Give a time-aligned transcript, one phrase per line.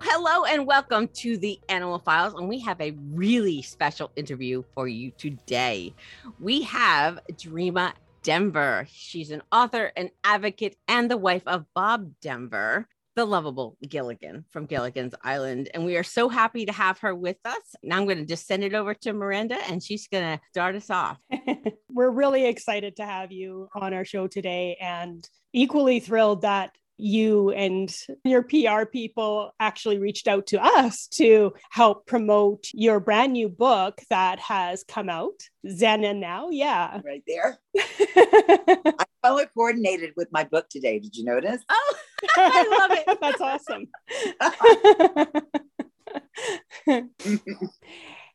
[0.00, 2.34] Hello and welcome to the Animal Files.
[2.34, 5.94] And we have a really special interview for you today.
[6.38, 8.86] We have Dreama Denver.
[8.90, 12.86] She's an author, an advocate, and the wife of Bob Denver
[13.18, 15.70] the lovable Gilligan from Gilligan's Island.
[15.74, 17.74] And we are so happy to have her with us.
[17.82, 20.76] Now I'm going to just send it over to Miranda and she's going to start
[20.76, 21.18] us off.
[21.90, 27.50] We're really excited to have you on our show today and equally thrilled that you
[27.50, 27.94] and
[28.24, 34.00] your PR people actually reached out to us to help promote your brand new book
[34.10, 36.50] that has come out, Zen and Now.
[36.50, 37.00] Yeah.
[37.08, 37.58] Right there.
[37.78, 40.98] I color coordinated with my book today.
[40.98, 41.62] Did you notice?
[41.70, 41.94] Oh,
[42.36, 43.18] I love it.
[43.20, 43.86] That's awesome.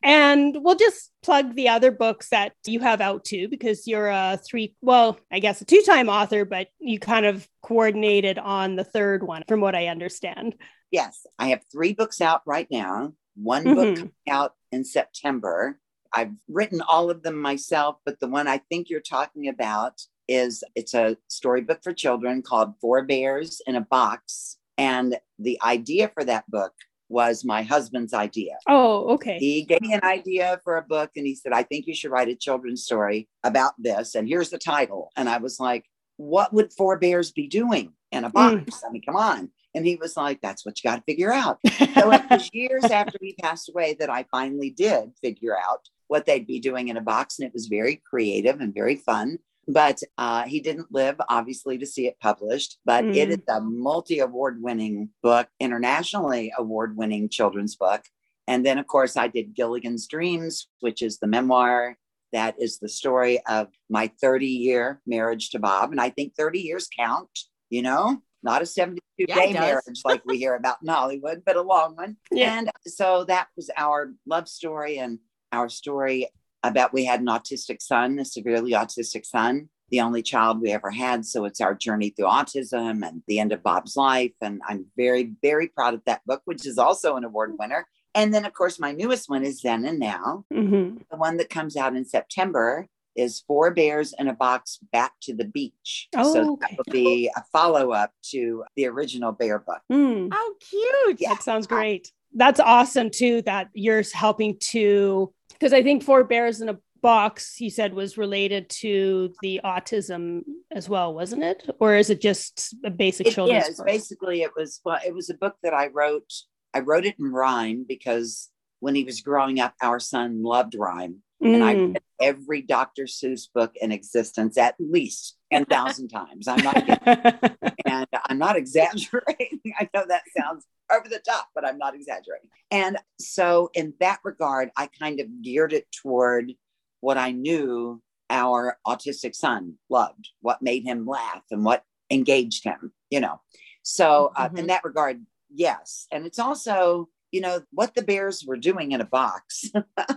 [0.04, 4.38] And we'll just plug the other books that you have out too, because you're a
[4.46, 8.84] three, well, I guess a two time author, but you kind of coordinated on the
[8.84, 10.56] third one, from what I understand.
[10.90, 13.14] Yes, I have three books out right now.
[13.34, 13.74] One mm-hmm.
[13.74, 15.80] book coming out in September.
[16.12, 20.62] I've written all of them myself, but the one I think you're talking about is
[20.74, 24.58] it's a storybook for children called Four Bears in a Box.
[24.76, 26.72] And the idea for that book
[27.08, 28.56] was my husband's idea.
[28.68, 29.38] Oh, okay.
[29.38, 32.10] He gave me an idea for a book and he said, I think you should
[32.10, 34.14] write a children's story about this.
[34.14, 35.10] And here's the title.
[35.16, 35.84] And I was like,
[36.16, 38.56] what would four bears be doing in a box?
[38.56, 38.88] Mm.
[38.88, 39.50] I mean, come on.
[39.74, 41.58] And he was like, that's what you got to figure out.
[41.66, 46.26] so it was years after he passed away that I finally did figure out what
[46.26, 47.38] they'd be doing in a box.
[47.38, 49.38] And it was very creative and very fun
[49.68, 53.14] but uh, he didn't live obviously to see it published but mm.
[53.14, 58.02] it is a multi-award winning book internationally award winning children's book.
[58.46, 61.96] And then of course i did gilligan's dreams which is the memoir.
[62.32, 66.60] That is the story of my 30 year marriage to bob and i think 30
[66.60, 67.30] years count
[67.70, 68.22] you know?
[68.42, 71.96] Not a 72 yeah, day marriage like we hear about in hollywood but a long
[71.96, 72.16] one.
[72.30, 72.58] Yeah.
[72.58, 75.18] and so that was our love story and
[75.50, 76.28] our story
[76.64, 80.90] about we had an autistic son, a severely autistic son, the only child we ever
[80.90, 81.24] had.
[81.24, 84.32] So it's our journey through autism and the end of Bob's life.
[84.40, 87.86] And I'm very, very proud of that book, which is also an award winner.
[88.14, 90.44] And then, of course, my newest one is Zen and Now.
[90.52, 90.98] Mm-hmm.
[91.10, 95.34] The one that comes out in September is Four Bears in a Box Back to
[95.34, 96.08] the Beach.
[96.16, 96.66] Oh, so okay.
[96.70, 99.82] that will be a follow up to the original bear book.
[99.92, 100.32] Mm.
[100.32, 101.20] How cute.
[101.20, 101.34] Yeah.
[101.34, 102.10] That sounds great.
[102.32, 107.54] That's awesome, too, that you're helping to because I think Four Bears in a Box,
[107.54, 110.40] he said, was related to the autism
[110.72, 111.68] as well, wasn't it?
[111.78, 113.76] Or is it just a basic it children's is.
[113.76, 113.86] book?
[113.86, 116.32] Basically, it was well, it was a book that I wrote.
[116.72, 118.48] I wrote it in rhyme because
[118.80, 121.22] when he was growing up, our son loved rhyme.
[121.42, 121.54] Mm.
[121.54, 121.92] And I mm.
[121.92, 123.04] read every Dr.
[123.04, 126.48] Seuss book in existence at least 10,000 times.
[126.48, 126.76] I'm not
[127.86, 129.60] and I'm not exaggerating.
[129.78, 132.48] I know that sounds over the top, but I'm not exaggerating.
[132.70, 136.52] And so, in that regard, I kind of geared it toward
[137.00, 142.92] what I knew our autistic son loved, what made him laugh, and what engaged him,
[143.10, 143.40] you know.
[143.82, 144.58] So, uh, mm-hmm.
[144.58, 146.06] in that regard, yes.
[146.10, 149.70] And it's also, you know, what the Bears were doing in a box,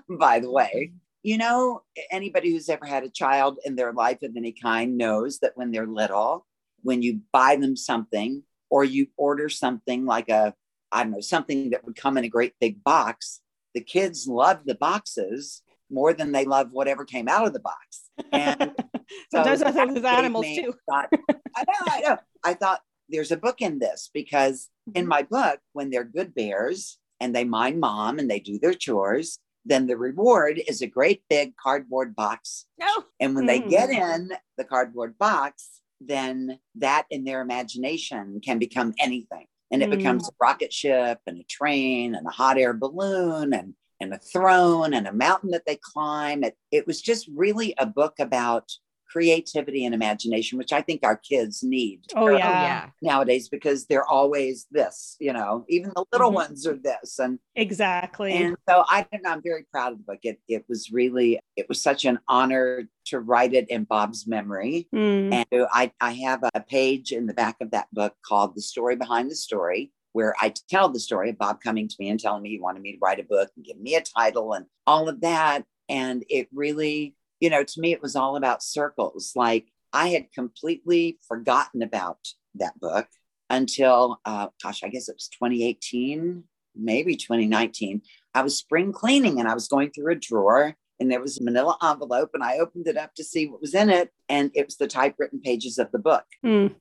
[0.10, 0.94] by the way.
[1.28, 5.40] You know, anybody who's ever had a child in their life of any kind knows
[5.40, 6.46] that when they're little,
[6.84, 10.54] when you buy them something or you order something like a
[10.90, 13.42] I don't know, something that would come in a great big box,
[13.76, 18.10] the kids love the boxes more than they love whatever came out of the box.
[18.32, 18.74] And
[19.30, 20.76] so sometimes I think with animals too.
[20.90, 21.10] Thought,
[21.58, 22.18] I know, I know.
[22.46, 25.10] I thought there's a book in this because in mm-hmm.
[25.10, 29.40] my book, when they're good bears and they mind mom and they do their chores,
[29.68, 32.66] then the reward is a great big cardboard box.
[32.80, 33.06] No.
[33.20, 33.48] And when mm.
[33.48, 39.84] they get in the cardboard box, then that in their imagination can become anything and
[39.84, 39.98] it mm.
[39.98, 44.20] becomes a rocket ship and a train and a hot air balloon and and a
[44.20, 46.44] throne and a mountain that they climb.
[46.44, 48.72] It, it was just really a book about
[49.10, 52.02] creativity and imagination, which I think our kids need.
[52.16, 52.90] Oh yeah.
[53.02, 56.36] Nowadays, because they're always this, you know, even the little mm-hmm.
[56.36, 57.20] ones are this.
[57.20, 58.34] And exactly.
[58.34, 60.20] And so I don't know, I'm very proud of the book.
[60.24, 64.88] It it was really, it was such an honor to write it in Bob's memory.
[64.94, 65.46] Mm.
[65.52, 68.96] And I, I have a page in the back of that book called The Story
[68.96, 72.44] Behind the Story, where I tell the story of Bob coming to me and telling
[72.44, 75.08] me he wanted me to write a book and give me a title and all
[75.08, 75.64] of that.
[75.90, 79.34] And it really, you know, to me, it was all about circles.
[79.36, 82.20] Like I had completely forgotten about
[82.56, 83.08] that book
[83.50, 86.44] until, uh, gosh, I guess it was 2018,
[86.76, 88.02] maybe 2019.
[88.34, 91.44] I was spring cleaning and I was going through a drawer and there was a
[91.44, 94.12] manila envelope and I opened it up to see what was in it.
[94.30, 96.26] And it was the typewritten pages of the book.
[96.46, 96.76] Mm.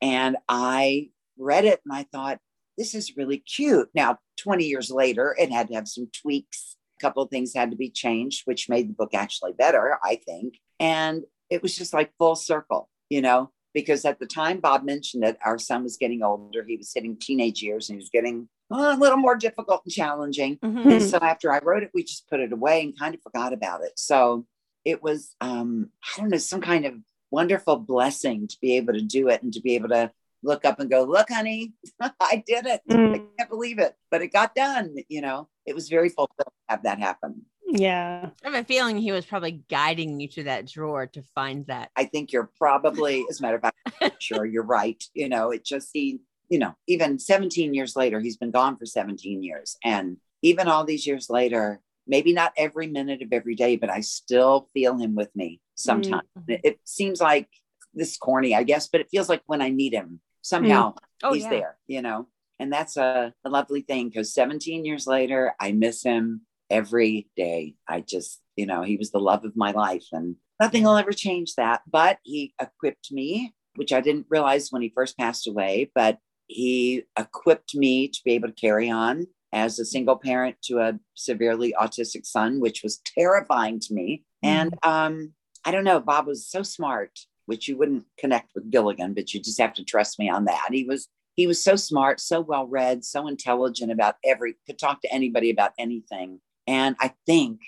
[0.00, 2.38] And I read it and I thought,
[2.76, 3.88] this is really cute.
[3.92, 6.76] Now, 20 years later, it had to have some tweaks.
[6.98, 10.16] A couple of things had to be changed, which made the book actually better, I
[10.16, 10.54] think.
[10.80, 15.24] And it was just like full circle, you know, because at the time Bob mentioned
[15.24, 16.64] it, our son was getting older.
[16.66, 19.92] He was hitting teenage years and he was getting uh, a little more difficult and
[19.94, 20.56] challenging.
[20.58, 20.92] Mhm.
[20.92, 23.52] And so after I wrote it, we just put it away and kind of forgot
[23.52, 23.92] about it.
[23.96, 24.44] So
[24.84, 26.94] it was, um, I don't know, some kind of
[27.30, 30.10] wonderful blessing to be able to do it and to be able to
[30.42, 32.80] look up and go, look, honey, I did it.
[32.90, 33.26] I Mm.
[33.38, 34.94] can't believe it, but it got done.
[35.08, 37.42] You know, it was very fulfilling to have that happen.
[37.66, 38.30] Yeah.
[38.44, 41.90] I have a feeling he was probably guiding you to that drawer to find that.
[41.96, 45.02] I think you're probably, as a matter of fact, sure, you're right.
[45.12, 48.86] You know, it just, he, you know, even 17 years later, he's been gone for
[48.86, 49.76] 17 years.
[49.84, 54.00] And even all these years later, maybe not every minute of every day, but I
[54.00, 56.26] still feel him with me sometimes.
[56.38, 56.54] Mhm.
[56.54, 57.48] It, it seems like
[57.92, 61.34] this is corny, I guess, but it feels like when I need him, somehow Oh,
[61.34, 61.50] he's yeah.
[61.50, 62.28] there, you know?
[62.58, 67.74] And that's a, a lovely thing because 17 years later, I miss him every day.
[67.88, 71.12] I just, you know, he was the love of my life and nothing will ever
[71.12, 71.82] change that.
[71.90, 77.04] But he equipped me, which I didn't realize when he first passed away, but he
[77.18, 81.74] equipped me to be able to carry on as a single parent to a severely
[81.80, 84.24] autistic son, which was terrifying to me.
[84.42, 85.32] And um,
[85.64, 89.40] I don't know, Bob was so smart, which you wouldn't connect with Gilligan, but you
[89.40, 90.68] just have to trust me on that.
[90.70, 95.00] He was he was so smart, so well read, so intelligent about every could talk
[95.02, 96.40] to anybody about anything.
[96.66, 97.60] And I think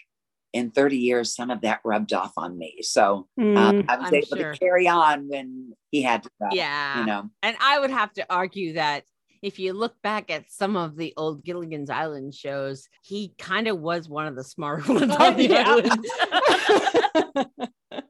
[0.52, 2.78] in 30 years, some of that rubbed off on me.
[2.82, 3.84] So um, Mm.
[3.88, 4.52] I was I'm able sure.
[4.52, 6.49] to carry on when he had to go.
[6.50, 6.99] Yeah.
[6.99, 9.05] You know, And I would have to argue that
[9.40, 13.78] if you look back at some of the old Gilligan's Island shows, he kind of
[13.78, 16.05] was one of the smarter ones on the island.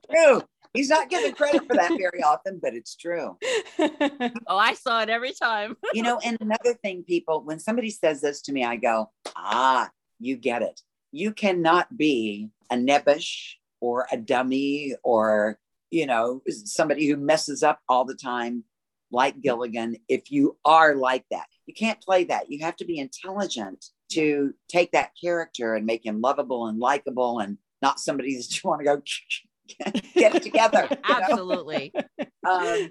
[0.11, 0.43] true.
[0.73, 3.37] He's not given credit for that very often, but it's true.
[3.79, 5.77] oh, I saw it every time.
[5.95, 9.91] you know, and another thing, people, when somebody says this to me, I go, ah,
[10.21, 10.81] you get it.
[11.11, 15.59] You cannot be a nebbish or a dummy or,
[15.91, 18.63] you know, somebody who messes up all the time
[19.11, 21.47] like Gilligan if you are like that.
[21.67, 22.51] You can't play that.
[22.51, 27.41] You have to be intelligent to take that character and make him lovable and likable
[27.41, 29.03] and not somebody that you want to go
[30.15, 30.89] get it together.
[31.05, 31.93] Absolutely.
[32.49, 32.89] Um,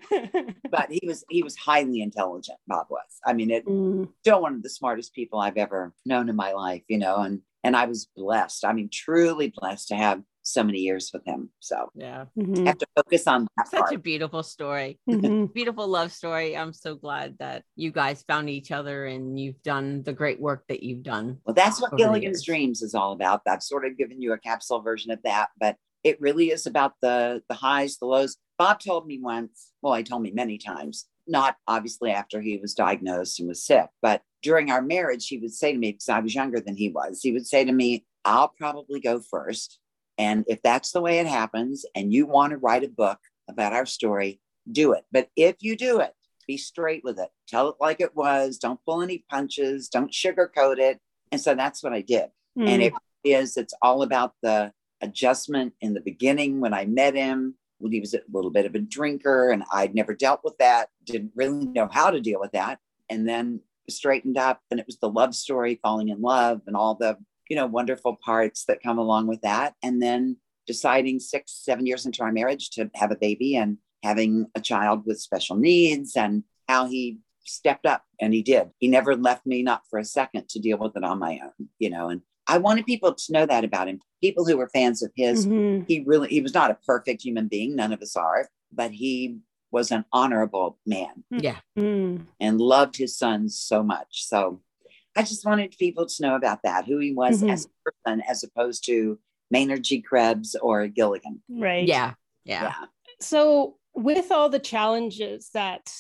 [0.70, 4.08] but he was he was highly intelligent bob was i mean it Mm.
[4.22, 7.42] still one of the smartest people i've ever known in my life you know and
[7.64, 11.50] and i was blessed i mean truly blessed to have so many years with him
[11.60, 12.26] so Yeah.
[12.38, 12.68] I Mhm.
[12.68, 13.94] have to focus on that Such part.
[13.94, 15.00] a beautiful story.
[15.10, 15.54] Mhm.
[15.54, 16.56] Beautiful love story.
[16.58, 20.64] I'm so glad that you guys found each other and you've done the great work
[20.70, 21.40] that you've done.
[21.46, 24.82] well that's what gilligan's dreams is all about i've sort of given you a capsule
[24.82, 28.38] version of that but it really is about the the highs the lows.
[28.58, 32.74] Bob told me once well he told me many times not obviously after he was
[32.74, 36.20] diagnosed and was sick but during our marriage he would say to me because i
[36.20, 39.80] was younger than he was he would say to me i'll probably go first
[40.18, 43.74] and if that's the way it happens and you want to write a book about
[43.74, 45.04] our story do it.
[45.12, 46.14] But if you do it
[46.48, 47.30] be straight with it.
[47.48, 48.58] Tell it like it was.
[48.58, 49.88] Don't pull any punches.
[49.88, 51.00] Don't sugarcoat it
[51.32, 52.30] and so that's what i did.
[52.58, 52.88] And Mm.
[52.88, 52.94] it
[53.24, 54.72] is it's all about the
[55.02, 58.76] adjustment in the beginning when i met him when he was a little bit of
[58.76, 62.52] a drinker and i'd never dealt with that didn't really know how to deal with
[62.52, 62.80] that
[63.10, 66.96] and then straightened up and it was the love story falling in love and all
[66.96, 67.18] the
[67.50, 70.38] you know wonderful parts that come along with that and then
[70.68, 75.04] deciding six seven years into our marriage to have a baby and having a child
[75.06, 78.70] with special needs and how he stepped up and he did.
[78.78, 81.70] He never left me not for a second to deal with it on my own
[81.80, 85.02] you know and i wanted people to know that about him people who were fans
[85.02, 85.86] of his Mhm.
[85.88, 89.38] he really he was not a perfect human being none of us are but he
[89.72, 91.60] was an honorable man Yeah.
[91.78, 92.26] Mm.
[92.40, 94.62] and loved his sons so much so
[95.16, 97.52] i just wanted people to know about that who he was Mhm.
[97.54, 99.20] as a person as opposed to
[99.52, 101.88] maynard g krebs or gilligan Right.
[101.88, 102.14] Yeah.
[102.46, 102.64] Yeah.
[102.64, 102.86] yeah
[103.22, 105.92] So, with all the challenges that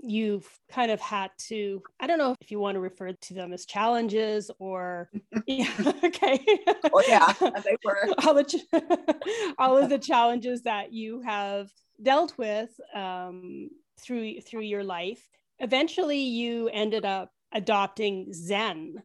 [0.00, 3.52] you've kind of had to, I don't know if you want to refer to them
[3.52, 5.10] as challenges or,
[5.46, 5.72] yeah,
[6.04, 6.44] okay.
[6.92, 7.32] oh yeah
[7.64, 11.70] they were all the ch- all of the challenges that you have
[12.02, 15.26] dealt with um, through through your life.
[15.58, 19.02] Eventually, you ended up adopting Zen.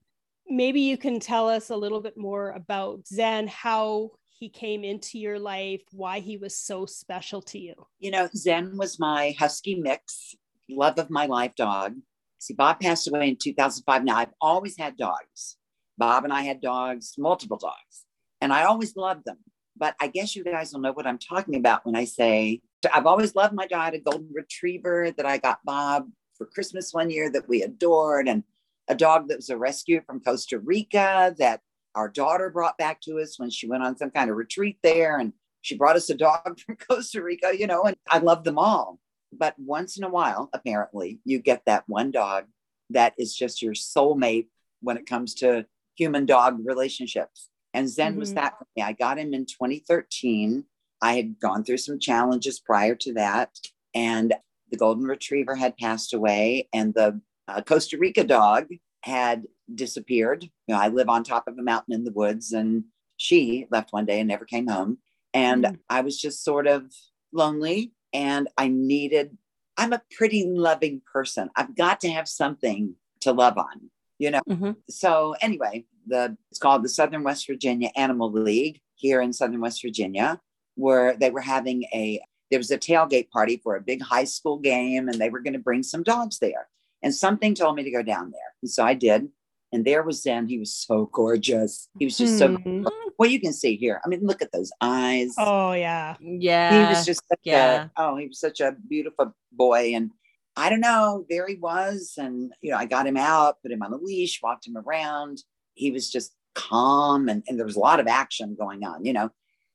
[0.47, 5.17] Maybe you can tell us a little bit more about Zen, how he came into
[5.17, 7.73] your life, why he was so special to you.
[7.99, 10.35] You know, Zen was my husky mix,
[10.69, 11.95] love of my life dog.
[12.39, 14.03] See, Bob passed away in 2005.
[14.03, 15.57] Now, I've always had dogs.
[15.97, 18.05] Bob and I had dogs, multiple dogs,
[18.41, 19.37] and I always loved them.
[19.77, 22.61] But I guess you guys will know what I'm talking about when I say
[22.93, 27.09] I've always loved my dog, a golden retriever that I got Bob for Christmas one
[27.09, 28.43] year that we adored, and
[28.87, 31.61] a dog that was a rescue from Costa Rica that
[31.95, 35.17] our daughter brought back to us when she went on some kind of retreat there.
[35.17, 38.57] And she brought us a dog from Costa Rica, you know, and I love them
[38.57, 38.99] all.
[39.37, 42.45] But once in a while, apparently, you get that one dog
[42.89, 44.47] that is just your soulmate
[44.81, 47.49] when it comes to human dog relationships.
[47.73, 48.19] And Zen mm-hmm.
[48.19, 48.83] was that for me.
[48.83, 50.65] I got him in 2013.
[51.01, 53.49] I had gone through some challenges prior to that.
[53.95, 54.33] And
[54.71, 58.65] the golden retriever had passed away, and the uh, Costa Rica dog
[59.01, 60.43] had disappeared.
[60.43, 62.85] You know, I live on top of a mountain in the woods, and
[63.17, 64.97] she left one day and never came home.
[65.33, 65.79] And mm.
[65.89, 66.91] I was just sort of
[67.31, 69.37] lonely, and I needed.
[69.77, 71.49] I'm a pretty loving person.
[71.55, 73.89] I've got to have something to love on,
[74.19, 74.41] you know.
[74.49, 74.71] Mm-hmm.
[74.89, 79.81] So anyway, the it's called the Southern West Virginia Animal League here in Southern West
[79.81, 80.39] Virginia,
[80.75, 84.59] where they were having a there was a tailgate party for a big high school
[84.59, 86.67] game, and they were going to bring some dogs there.
[87.01, 89.29] And something told me to go down there, and so I did.
[89.73, 90.47] And there was Zen.
[90.47, 91.89] He was so gorgeous.
[91.97, 92.85] He was just so hmm.
[93.17, 93.29] well.
[93.29, 93.99] You can see here.
[94.05, 95.33] I mean, look at those eyes.
[95.37, 96.87] Oh yeah, yeah.
[96.87, 97.85] He was just yeah.
[97.85, 100.11] A, oh, he was such a beautiful boy, and
[100.55, 101.25] I don't know.
[101.27, 104.41] There he was, and you know, I got him out, put him on a leash,
[104.43, 105.39] walked him around.
[105.73, 109.03] He was just calm, and, and there was a lot of action going on.
[109.03, 109.31] You know,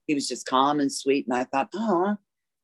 [0.07, 1.27] he was just calm and sweet.
[1.27, 2.19] And I thought, oh,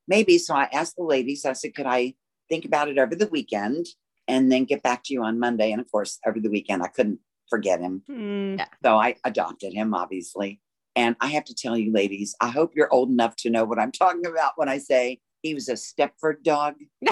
[0.07, 0.37] maybe.
[0.37, 1.45] So I asked the ladies.
[1.45, 2.13] I said, could I
[2.47, 3.87] think about it over the weekend?
[4.27, 5.71] and then get back to you on Monday.
[5.71, 8.03] And of course, over the weekend, I couldn't forget him.
[8.09, 8.65] Mm.
[8.83, 10.59] So I adopted him, obviously.
[10.95, 13.79] And I have to tell you, ladies, I hope you're old enough to know what
[13.79, 16.75] I'm talking about when I say he was a Stepford dog.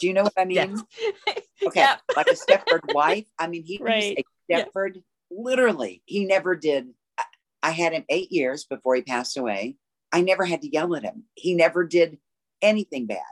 [0.00, 0.56] Do you know what I mean?
[1.26, 1.38] Yes.
[1.64, 2.00] Okay, yep.
[2.14, 3.26] like a Stepford wife.
[3.38, 4.16] I mean, he right.
[4.18, 5.02] was a Stepford.
[5.30, 6.88] Literally, he never did.
[7.62, 9.76] I had him eight years before he passed away.
[10.12, 11.22] I never had to yell at him.
[11.34, 12.18] He never did
[12.60, 13.22] anything bad.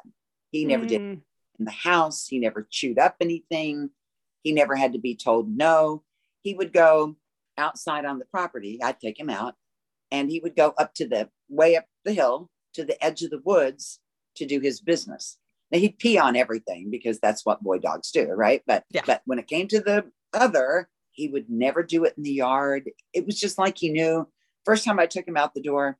[0.50, 0.88] He never mm.
[0.88, 2.26] did in the house.
[2.26, 3.90] He never chewed up anything.
[4.42, 6.04] He never had to be told no
[6.42, 7.16] he would go
[7.58, 8.78] outside on the property.
[8.82, 9.54] I'd take him out
[10.10, 13.30] and he would go up to the way up the hill to the edge of
[13.30, 14.00] the woods
[14.36, 15.38] to do his business.
[15.70, 18.62] Now he'd pee on everything because that's what boy dogs do, right?
[18.66, 19.02] But yeah.
[19.06, 22.90] but when it came to the other, he would never do it in the yard.
[23.12, 24.28] It was just like he knew.
[24.64, 25.98] First time I took him out the door,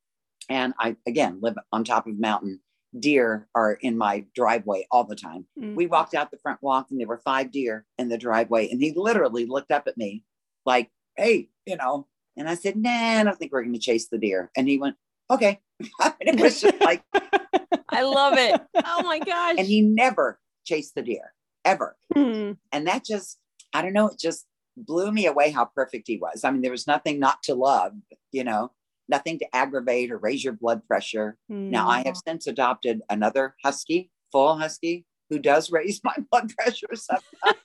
[0.49, 2.61] and I again live on top of a mountain.
[2.99, 5.47] Deer are in my driveway all the time.
[5.59, 5.75] Mm.
[5.75, 8.83] We walked out the front walk, and there were five deer in the driveway, and
[8.83, 10.25] he literally looked up at me
[10.65, 12.07] like, hey, you know.
[12.37, 14.51] And I said, nah, I don't think we're going to chase the deer.
[14.57, 14.97] And he went,
[15.31, 15.61] okay.
[16.21, 17.03] it was just like,
[17.89, 18.61] I love it.
[18.85, 19.57] Oh my gosh.
[19.59, 21.97] And he never chased the deer ever.
[22.15, 22.53] Hmm.
[22.73, 23.39] And that just,
[23.75, 26.45] I don't know, it just blew me away how perfect he was.
[26.45, 27.93] I mean, there was nothing not to love,
[28.31, 28.73] you know,
[29.09, 31.37] nothing to aggravate or raise your blood pressure.
[31.49, 31.71] Hmm.
[31.71, 36.95] Now, I have since adopted another husky, full husky, who does raise my blood pressure
[36.95, 37.59] sometimes.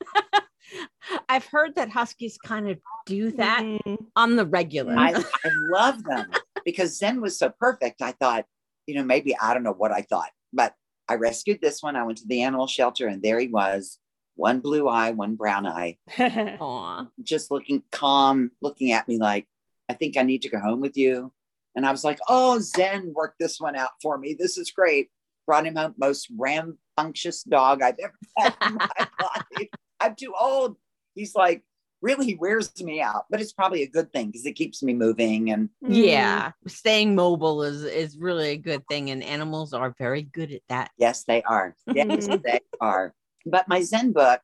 [1.29, 3.95] I've heard that huskies kind of do that mm-hmm.
[4.15, 4.95] on the regular.
[4.97, 5.11] I,
[5.45, 6.31] I love them
[6.65, 8.01] because Zen was so perfect.
[8.01, 8.45] I thought,
[8.85, 10.73] you know, maybe I don't know what I thought, but
[11.07, 11.95] I rescued this one.
[11.95, 13.99] I went to the animal shelter and there he was,
[14.35, 15.97] one blue eye, one brown eye,
[17.23, 19.47] just looking calm, looking at me like,
[19.89, 21.31] I think I need to go home with you.
[21.75, 24.35] And I was like, oh, Zen worked this one out for me.
[24.37, 25.09] This is great.
[25.45, 28.89] Brought him home, most rambunctious dog I've ever had in my
[29.21, 29.69] life.
[29.99, 30.77] I'm too old.
[31.15, 31.63] He's like,
[32.01, 34.93] really he wears me out, but it's probably a good thing because it keeps me
[34.93, 35.93] moving and mm-hmm.
[35.93, 40.61] yeah, staying mobile is is really a good thing, and animals are very good at
[40.69, 40.91] that.
[40.97, 41.75] Yes, they are.
[41.93, 43.13] Yes, they are.
[43.45, 44.41] But my Zen book,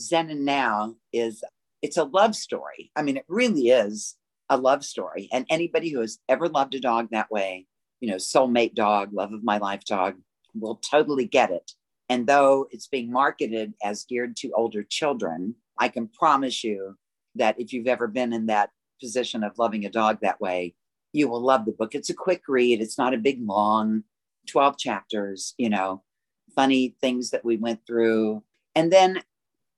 [0.00, 1.44] Zen and Now, is
[1.82, 2.90] it's a love story.
[2.96, 4.16] I mean, it really is
[4.48, 7.66] a love story, and anybody who has ever loved a dog that way,
[8.00, 10.16] you know, soulmate dog, love of my life dog,
[10.54, 11.72] will totally get it.
[12.08, 16.96] And though it's being marketed as geared to older children, I can promise you
[17.34, 18.70] that if you've ever been in that
[19.00, 20.74] position of loving a dog that way,
[21.12, 21.94] you will love the book.
[21.94, 24.04] It's a quick read, it's not a big, long
[24.46, 26.02] 12 chapters, you know,
[26.54, 28.42] funny things that we went through.
[28.74, 29.22] And then,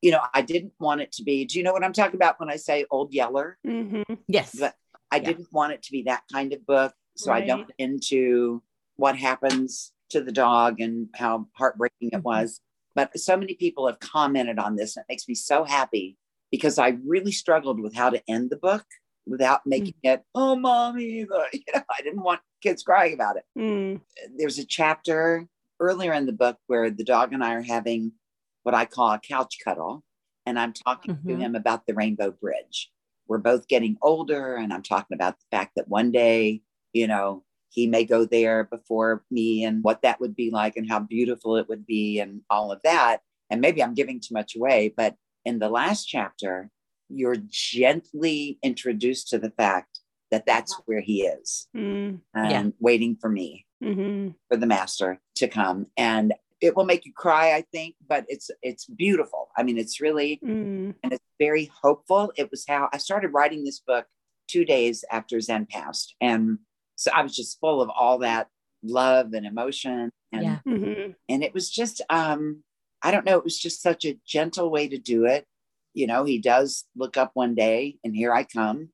[0.02, 2.38] you know, I didn't want it to be, do you know what I'm talking about
[2.38, 3.58] when I say old yeller?
[3.66, 4.14] Mm-hmm.
[4.26, 4.54] Yes.
[4.58, 4.74] But
[5.10, 5.24] I yeah.
[5.24, 6.92] didn't want it to be that kind of book.
[7.16, 7.42] So right.
[7.42, 8.62] I don't into
[8.96, 12.22] what happens to the dog and how heartbreaking it mm-hmm.
[12.22, 12.60] was.
[12.94, 16.16] But so many people have commented on this, and it makes me so happy
[16.50, 18.84] because I really struggled with how to end the book
[19.26, 20.14] without making mm.
[20.14, 23.44] it, oh, mommy, you know, I didn't want kids crying about it.
[23.56, 24.00] Mm.
[24.36, 25.46] There's a chapter
[25.80, 28.12] earlier in the book where the dog and I are having
[28.62, 30.02] what I call a couch cuddle.
[30.46, 31.28] And I'm talking mm-hmm.
[31.28, 32.90] to him about the Rainbow Bridge.
[33.26, 36.62] We're both getting older, and I'm talking about the fact that one day,
[36.94, 40.88] you know, he may go there before me and what that would be like and
[40.88, 43.20] how beautiful it would be and all of that.
[43.50, 46.70] And maybe I'm giving too much away, but in the last chapter,
[47.08, 52.64] you're gently introduced to the fact that that's where he is mm, and yeah.
[52.80, 54.30] waiting for me mm-hmm.
[54.48, 58.50] for the master to come and it will make you cry i think but it's
[58.62, 60.94] it's beautiful i mean it's really mm.
[61.02, 64.06] and it's very hopeful it was how i started writing this book
[64.48, 66.58] two days after zen passed and
[66.98, 68.48] so i was just full of all that
[68.82, 70.58] love and emotion and yeah.
[70.66, 71.10] mm-hmm.
[71.28, 72.62] and it was just um
[73.02, 75.46] i don't know it was just such a gentle way to do it
[75.94, 78.88] you know he does look up one day and here i come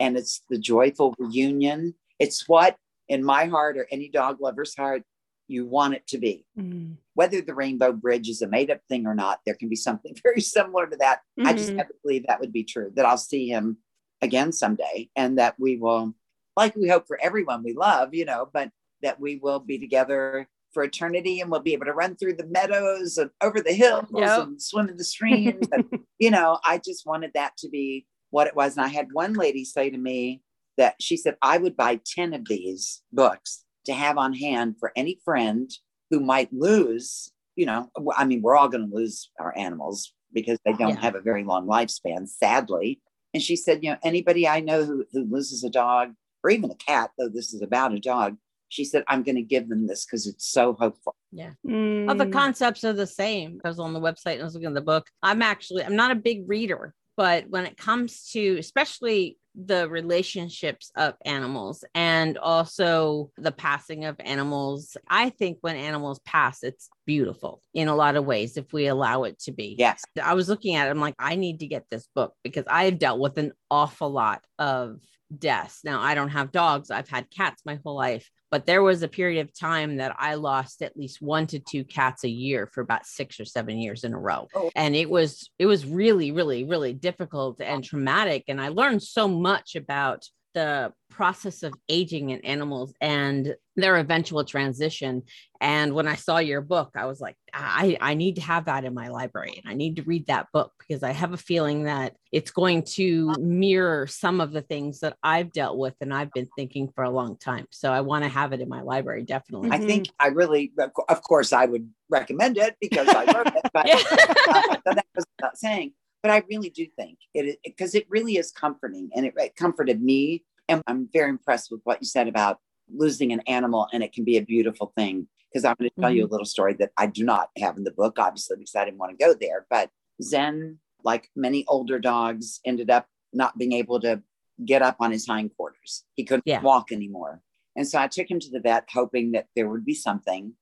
[0.00, 2.76] and it's the joyful reunion it's what
[3.08, 5.02] in my heart or any dog lover's heart
[5.48, 6.44] you want it to be.
[6.58, 6.94] Mm-hmm.
[7.14, 10.14] Whether the Rainbow Bridge is a made up thing or not, there can be something
[10.22, 11.20] very similar to that.
[11.38, 11.48] Mm-hmm.
[11.48, 11.78] I just mm-hmm.
[11.78, 13.78] have to believe that would be true, that I'll see him
[14.22, 16.14] again someday and that we will,
[16.56, 18.70] like we hope for everyone we love, you know, but
[19.02, 22.46] that we will be together for eternity and we'll be able to run through the
[22.46, 24.40] meadows and over the hills yep.
[24.40, 25.66] and swim in the streams.
[25.72, 25.84] and,
[26.18, 28.76] you know, I just wanted that to be what it was.
[28.76, 30.42] And I had one lady say to me,
[30.76, 34.92] that she said, I would buy 10 of these books to have on hand for
[34.96, 35.70] any friend
[36.10, 40.58] who might lose, you know, I mean, we're all going to lose our animals because
[40.64, 41.00] they don't yeah.
[41.00, 43.00] have a very long lifespan, sadly.
[43.32, 46.12] And she said, you know, anybody I know who, who loses a dog
[46.46, 48.36] or even a cat, though this is about a dog,
[48.68, 51.16] she said, I'm going to give them this because it's so hopeful.
[51.32, 51.50] Yeah.
[51.66, 52.06] Mm.
[52.06, 53.60] Well, the concepts are the same.
[53.64, 55.08] I was on the website and I was looking at the book.
[55.22, 60.92] I'm actually, I'm not a big reader, but when it comes to especially the relationships
[60.96, 64.98] of animals and also the passing of animals.
[65.08, 69.22] I think when animals pass, it's beautiful in a lot of ways if we allow
[69.22, 69.74] it to be.
[69.78, 70.04] Yes.
[70.22, 72.98] I was looking at it, I'm like, I need to get this book because I've
[72.98, 75.00] dealt with an awful lot of
[75.36, 75.80] deaths.
[75.84, 79.08] Now, I don't have dogs, I've had cats my whole life, but there was a
[79.08, 82.80] period of time that I lost at least one to two cats a year for
[82.80, 84.48] about six or seven years in a row.
[84.54, 84.70] Oh.
[84.76, 89.26] And it was it was really really really difficult and traumatic and I learned so
[89.26, 95.22] much about the process of aging in animals and their eventual transition.
[95.60, 98.86] And when I saw your book, I was like, I, I need to have that
[98.86, 101.84] in my library and I need to read that book because I have a feeling
[101.84, 106.32] that it's going to mirror some of the things that I've dealt with and I've
[106.32, 107.66] been thinking for a long time.
[107.70, 109.72] So I want to have it in my library, definitely.
[109.72, 110.72] I think I really,
[111.10, 115.58] of course, I would recommend it because I wrote it, but uh, that was not
[115.58, 115.92] saying
[116.26, 119.54] but I really do think it because it, it, really is comforting and it, it
[119.54, 120.44] comforted me.
[120.68, 122.58] And I'm very impressed with what you said about
[122.92, 125.28] losing an animal and it can be a beautiful thing.
[125.52, 126.16] Because I'm going to tell mm-hmm.
[126.16, 126.32] you a mm-hmm.
[126.32, 129.16] little story that I do not have in the book, obviously, because I didn't want
[129.16, 129.66] to go there.
[129.70, 134.20] But Zen, like many older dogs, ended up not being able to
[134.64, 136.02] get up on his hindquarters.
[136.16, 136.60] He couldn't yeah.
[136.60, 137.40] walk anymore.
[137.76, 140.54] And so I took him to the vet, hoping that there would be something,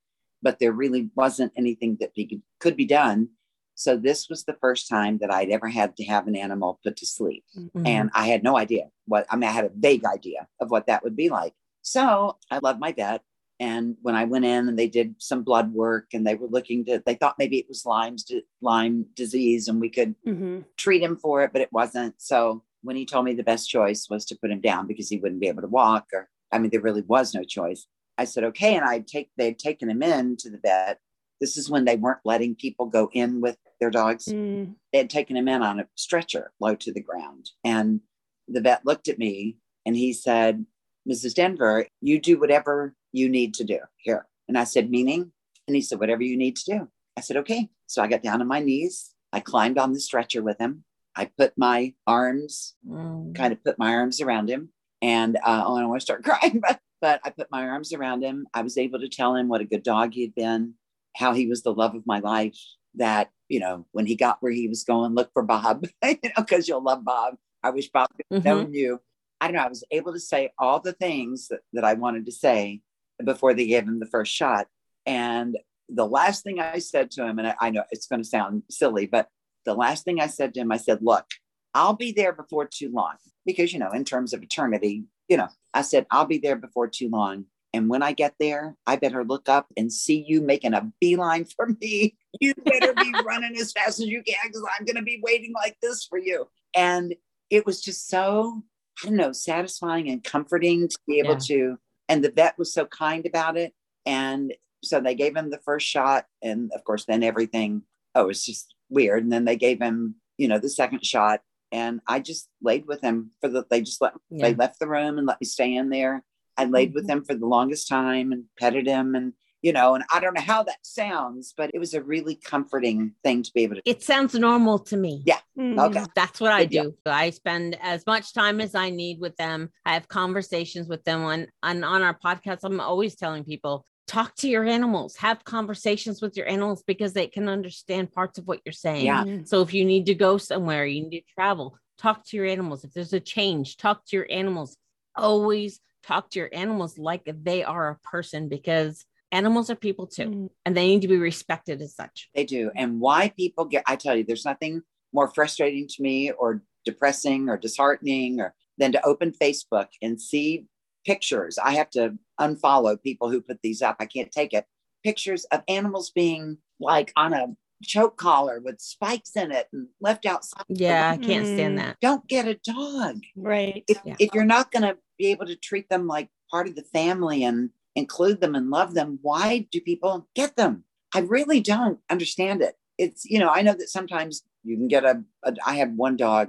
[0.42, 3.30] but there really wasn't anything that could, could be done.
[3.74, 6.96] So this was the first time that I'd ever had to have an animal put
[6.96, 7.44] to sleep.
[7.58, 7.86] Mm-hmm.
[7.86, 10.86] And I had no idea what, I mean, I had a vague idea of what
[10.86, 11.54] that would be like.
[11.82, 13.22] So I love my vet.
[13.60, 16.84] And when I went in and they did some blood work and they were looking
[16.86, 20.60] to, they thought maybe it was Lyme's Lyme disease and we could mm-hmm.
[20.76, 22.14] treat him for it, but it wasn't.
[22.18, 25.18] So when he told me the best choice was to put him down because he
[25.18, 27.86] wouldn't be able to walk or, I mean, there really was no choice.
[28.18, 28.76] I said, okay.
[28.76, 30.98] And I'd take, they'd taken him in to the vet
[31.40, 34.26] this is when they weren't letting people go in with their dogs.
[34.26, 34.74] Mm.
[34.92, 37.50] They had taken him in on a stretcher low to the ground.
[37.64, 38.00] And
[38.48, 40.64] the vet looked at me and he said,
[41.08, 41.34] Mrs.
[41.34, 44.26] Denver, you do whatever you need to do here.
[44.48, 45.32] And I said, meaning?
[45.66, 46.88] And he said, whatever you need to do.
[47.16, 47.68] I said, okay.
[47.86, 49.12] So I got down on my knees.
[49.32, 50.84] I climbed on the stretcher with him.
[51.16, 53.34] I put my arms, mm.
[53.34, 54.70] kind of put my arms around him.
[55.00, 57.92] And uh, oh, I don't want to start crying, but, but I put my arms
[57.92, 58.46] around him.
[58.52, 60.74] I was able to tell him what a good dog he had been,
[61.16, 62.58] how he was the love of my life,
[62.94, 66.30] that, you know, when he got where he was going, look for Bob, you know,
[66.36, 67.36] because you'll love Bob.
[67.62, 68.48] I wish Bob could have mm-hmm.
[68.48, 69.00] known you.
[69.40, 69.62] I don't know.
[69.62, 72.80] I was able to say all the things that, that I wanted to say
[73.22, 74.68] before they gave him the first shot.
[75.06, 75.56] And
[75.88, 78.62] the last thing I said to him, and I, I know it's going to sound
[78.70, 79.28] silly, but
[79.64, 81.26] the last thing I said to him, I said, look,
[81.74, 85.48] I'll be there before too long because, you know, in terms of eternity, you know,
[85.72, 87.46] I said, I'll be there before too long.
[87.74, 91.44] And when I get there, I better look up and see you making a beeline
[91.44, 92.16] for me.
[92.40, 95.52] You better be running as fast as you can because I'm going to be waiting
[95.54, 96.48] like this for you.
[96.74, 97.14] And
[97.48, 98.60] it was just so,
[99.02, 101.38] I don't know, satisfying and comforting to be able Yeah.
[101.46, 101.76] to.
[102.08, 103.72] And the vet was so kind about it.
[104.04, 106.26] And so they gave him the first shot.
[106.42, 107.82] And of course, then everything,
[108.16, 109.22] oh, it was just weird.
[109.22, 111.40] And then they gave him, you know, the second shot.
[111.70, 114.48] And I just laid with him for the, they just let, Yeah.
[114.48, 116.24] they left the room and let me stay in there.
[116.56, 117.10] I laid with Mhm.
[117.10, 120.42] him for the longest time and petted him and you know, and I don't know
[120.42, 124.02] how that sounds, but it was a really comforting thing to be able to It
[124.02, 125.22] sounds normal to me.
[125.24, 125.38] Yeah.
[125.58, 125.78] Mhm.
[125.88, 126.04] Okay.
[126.14, 126.90] That's what I Good deal.
[126.90, 126.96] do.
[127.06, 129.70] I spend as much time as I need with them.
[129.86, 132.58] I have conversations with them on, on on our podcast.
[132.64, 137.26] I'm always telling people talk to your animals, have conversations with your animals because they
[137.26, 139.06] can understand parts of what you're saying.
[139.06, 139.24] Yeah.
[139.24, 139.48] Mhm.
[139.48, 142.84] So if you need to go somewhere, you need to travel, talk to your animals.
[142.84, 144.76] If there's a change, talk to your animals.
[145.16, 150.28] Always talk to your animals like they are a person because animals are people too,
[150.28, 150.50] Mhm.
[150.64, 152.30] and they need to be respected as such.
[152.34, 152.70] They do.
[152.76, 157.48] And why people get, I tell you, there's nothing more frustrating to me or depressing
[157.48, 160.66] or disheartening or than to open Facebook and see
[161.06, 161.58] pictures.
[161.58, 163.96] I have to unfollow people who put these up.
[164.00, 164.66] I can't take it.
[165.02, 167.48] Pictures of animals being like on a
[167.84, 170.64] choke collar with spikes in it and left outside.
[170.68, 171.82] Yeah, I can't stand Mm.
[171.82, 171.96] that.
[172.00, 173.20] Don't get a dog.
[173.36, 173.84] Right.
[173.88, 174.16] If, Yeah.
[174.18, 177.44] if you're not going to be able to treat them like part of the family
[177.44, 180.84] and include them and love them, why do people get them?
[181.14, 182.76] I really don't understand it.
[182.98, 186.16] It's, you know, I know that sometimes you can get a, a I had one
[186.16, 186.48] dog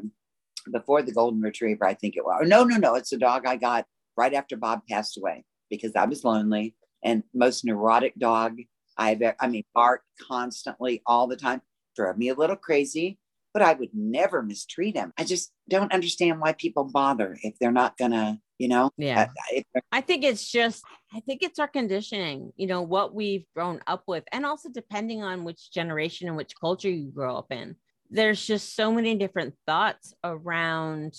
[0.71, 2.47] before the golden retriever, I think it was.
[2.47, 2.95] No, no, no.
[2.95, 3.85] It's a dog I got
[4.17, 8.57] right after Bob passed away because I was lonely and most neurotic dog
[8.97, 11.61] I've, I mean, barked constantly all the time,
[11.95, 13.19] drove me a little crazy,
[13.53, 15.13] but I would never mistreat him.
[15.17, 19.23] I just don't understand why people bother if they're not gonna, you know, Yeah.
[19.23, 23.45] uh, if I think it's just, I think it's our conditioning, you know, what we've
[23.55, 27.51] grown up with, and also depending on which generation and which culture you grow up
[27.51, 27.75] in.
[28.09, 31.15] There's just so many different thoughts around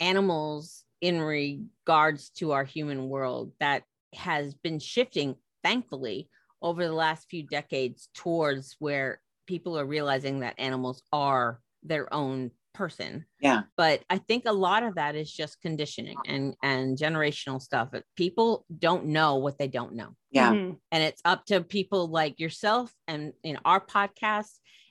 [0.00, 3.82] animals in regards to our human world that
[4.14, 6.28] has been shifting, thankfully,
[6.66, 12.50] over the last few decades towards where people are realizing that animals are their own
[12.74, 17.62] person yeah, but i think a lot of that is just conditioning and and generational
[17.62, 20.76] stuff people don't know what they don't know yeah, Mhm.
[20.92, 24.50] and it's up to people like yourself and in our podcast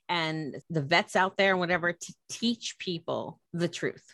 [0.10, 4.06] and the vets out there and whatever to teach people the truth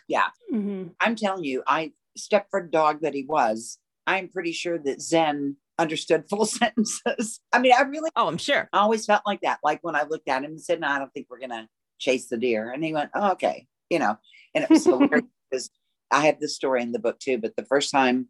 [0.52, 0.94] Mhm.
[1.00, 3.78] I'm telling you, I Stepford dog that he was.
[4.06, 7.40] I'm pretty sure that Zen understood full sentences.
[7.52, 9.60] I mean, I really oh i'm sure I always felt like that.
[9.62, 12.28] Like when I looked at him and said, "No, I don't think we're gonna chase
[12.28, 14.16] the deer," and he went, "Oh, okay," you know.
[14.54, 15.70] And it was hilarious because
[16.10, 17.38] I have this story in the book too.
[17.38, 18.28] But the first time,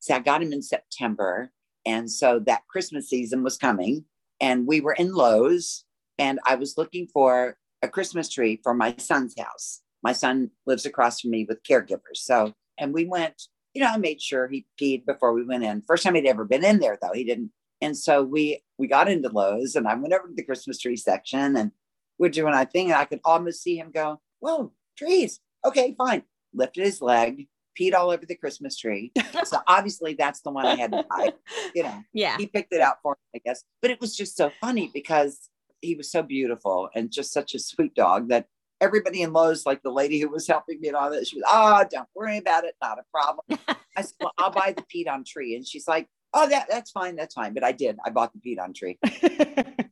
[0.00, 1.52] see, I got him in September,
[1.86, 4.04] and so that Christmas season was coming,
[4.40, 5.84] and we were in Lowe's,
[6.18, 9.80] and I was looking for a Christmas tree for my son's house.
[10.02, 13.42] My son lives across from me with caregivers, so and we went.
[13.74, 15.82] You know, I made sure he peed before we went in.
[15.82, 17.12] First time he'd ever been in there, though.
[17.12, 20.44] He didn't and so we we got into Lowe's and I went over to the
[20.44, 21.72] Christmas tree section and
[22.18, 22.86] we're doing our thing.
[22.86, 25.40] And I could almost see him go, Whoa, trees.
[25.64, 26.22] Okay, fine.
[26.52, 29.12] Lifted his leg, peed all over the Christmas tree.
[29.44, 31.32] so obviously that's the one I had to buy.
[31.74, 33.64] You know, yeah he picked it out for me, I guess.
[33.80, 35.48] But it was just so funny because
[35.80, 38.46] he was so beautiful and just such a sweet dog that
[38.80, 41.44] everybody in Lowe's, like the lady who was helping me and all that, she was,
[41.46, 43.44] oh, don't worry about it, not a problem.
[43.96, 45.54] I said, well, I'll buy the peat on tree.
[45.54, 47.54] And she's like, oh, that that's fine, that's fine.
[47.54, 47.98] But I did.
[48.04, 48.98] I bought the peat on tree,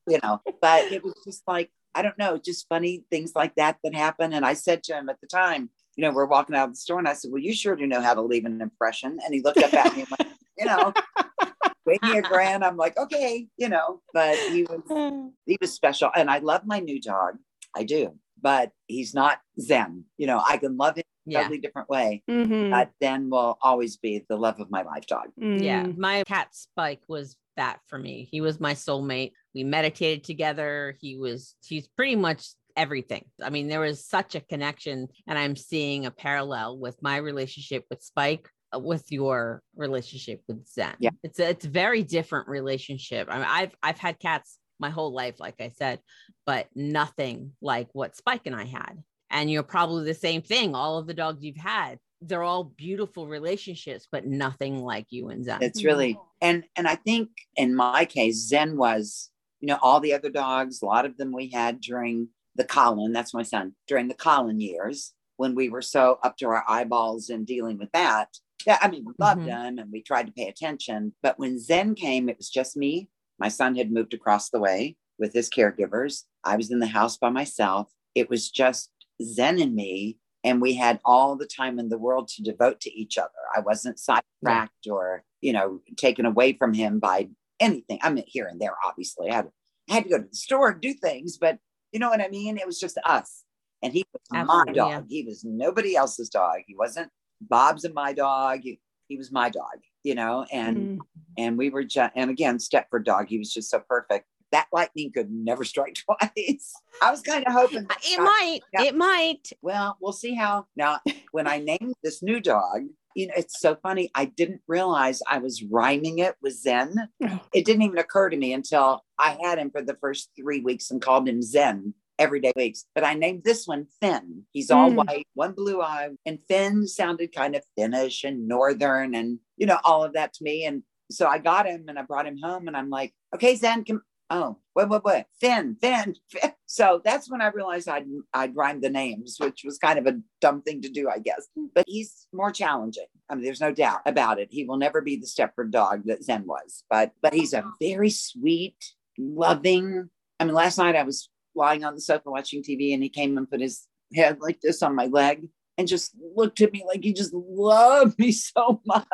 [0.06, 0.40] you know.
[0.60, 4.32] But it was just like, I don't know, just funny things like that that happen.
[4.32, 6.80] And I said to him at the time, you know, we're walking out of the
[6.80, 9.18] store, and I said, well, you sure do know how to leave an impression.
[9.24, 10.92] And he looked up at me and went, you know,
[11.88, 12.62] gave me a grin.
[12.62, 14.00] I'm like, okay, you know.
[14.12, 17.34] But he was he was special, and I love my new dog.
[17.76, 20.04] I do, but he's not Zen.
[20.16, 22.22] You know, I can love him a yeah totally different way.
[22.28, 22.70] Mhm.
[22.70, 25.28] But Zen will always be the love of my life dog.
[25.36, 25.98] Yeah, Mm.
[25.98, 28.28] my cat Spike was that for me.
[28.30, 29.32] He was my soulmate.
[29.54, 30.96] We meditated together.
[31.00, 32.46] He was, he's pretty much
[32.76, 33.24] everything.
[33.42, 37.84] I mean, there was such a connection, and I'm seeing a parallel with my relationship
[37.90, 40.94] with Spike uh, with your relationship with Zen.
[41.00, 41.10] Yeah.
[41.24, 43.26] It's a, it's a very different relationship.
[43.30, 46.00] I mean, I've I've had cats my whole life, like I said,
[46.46, 49.02] but nothing like what Spike and I had.
[49.30, 50.74] And you're probably the same thing.
[50.74, 55.44] All of the dogs you've had, they're all beautiful relationships, but nothing like you and
[55.44, 55.62] Zen.
[55.62, 60.14] It's really and and I think in my case, Zen was, you know, all the
[60.14, 64.08] other dogs, a lot of them we had during the Colin, that's my son, during
[64.08, 68.28] the Colin years when we were so up to our eyeballs in dealing with that.
[68.66, 69.66] Yeah, I mean, we loved Mhm.
[69.68, 71.14] him and we tried to pay attention.
[71.22, 73.08] But when Zen came, it was just me.
[73.38, 76.24] My son had moved across the way with his caregivers.
[76.44, 77.90] I was in the house by myself.
[78.14, 78.90] It was just
[79.22, 80.18] Zen and me.
[80.44, 83.30] And we had all the time in the world to devote to each other.
[83.56, 87.28] I wasn't sidetracked or, you know, taken away from him by
[87.60, 87.98] anything.
[88.02, 89.30] I mean, here and there, obviously.
[89.30, 89.48] I had,
[89.90, 91.58] I had to go to the store and do things, but
[91.92, 92.56] you know what I mean?
[92.56, 93.42] It was just us.
[93.82, 94.74] And he was my dog.
[94.90, 95.02] yeah.
[95.08, 96.58] He was nobody else's dog.
[96.66, 98.60] He wasn't Bob's and my dog.
[98.62, 100.98] He, he was my dog, you know, and Mhm.
[101.36, 104.24] and we were just and again, Stepford dog, he was just so perfect.
[104.52, 106.72] That lightning could never strike twice.
[107.02, 108.60] I was kind of hoping that It might.
[108.72, 109.50] It might.
[109.60, 111.00] well, we'll see how now
[111.32, 114.10] when I named this new dog, you know, it's so funny.
[114.14, 117.10] I didn't realize I was rhyming it with Zen.
[117.22, 117.40] Oh.
[117.52, 120.90] It didn't even occur to me until I had him for the first three weeks
[120.90, 122.84] and called him Zen every day weeks.
[122.94, 124.44] But I named this one Finn.
[124.52, 125.06] He's all Mm.
[125.06, 129.78] white, one blue eye, and Finn sounded kind of Finnish and northern and you know,
[129.84, 130.64] all of that to me.
[130.64, 133.84] And so I got him and I brought him home and I'm like, okay, Zen,
[133.84, 136.52] come Oh, wait, wait, wait, Finn, Finn, Finn.
[136.70, 138.04] So that's when I realized I'd
[138.34, 141.48] I'd rhymed the names, which was kind of a dumb thing to do, I guess.
[141.74, 143.06] But he's more challenging.
[143.30, 144.48] I mean, there's no doubt about it.
[144.50, 148.10] He will never be the Stepford dog that Zen was, but but he's a very
[148.10, 148.76] sweet,
[149.16, 150.10] loving.
[150.38, 153.36] I mean, last night I was lying on the sofa watching TV, and he came
[153.36, 155.46] and put his head like this on my leg
[155.78, 159.06] and just looked at me like he just loved me so much.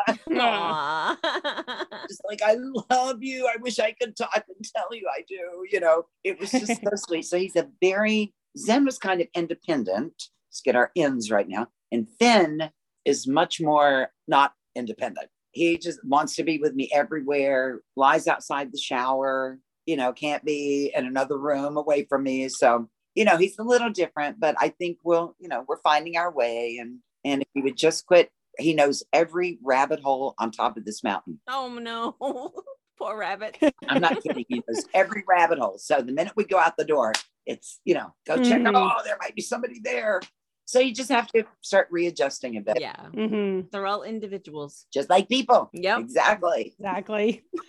[2.09, 2.57] Just like I
[2.91, 3.47] love you.
[3.47, 5.67] I wish I could talk and tell you I do.
[5.71, 7.27] You know, it was just so sweet.
[7.27, 10.15] So he's a very Zen was kind of independent.
[10.49, 11.69] Let's get our ends right now.
[11.93, 12.71] And Finn
[13.05, 15.29] is much more not independent.
[15.53, 20.45] He just wants to be with me everywhere, lies outside the shower, you know, can't
[20.45, 22.49] be in another room away from me.
[22.49, 26.17] So, you know, he's a little different, but I think we'll, you know, we're finding
[26.17, 26.79] our way.
[26.81, 30.85] And and if he would just quit, he knows every rabbit hole on top of
[30.85, 31.41] this mountain.
[31.49, 32.17] oh no.
[32.97, 33.59] Poor rabbit.
[33.89, 34.45] I'm not kidding.
[34.49, 35.79] He knows every rabbit hole.
[35.79, 37.13] So the minute we go out the door,
[37.45, 38.61] it's, you know, go check.
[38.63, 38.71] Mhm.
[38.73, 40.21] Oh, there might be somebody there.
[40.67, 42.95] So you just have to start readjusting a bit, Yeah.
[43.13, 43.69] Mhm.
[43.73, 44.87] They're all individuals.
[44.95, 45.71] just like people.
[45.73, 45.99] Yep.
[45.99, 46.75] Exactly.
[46.79, 47.45] Exactly.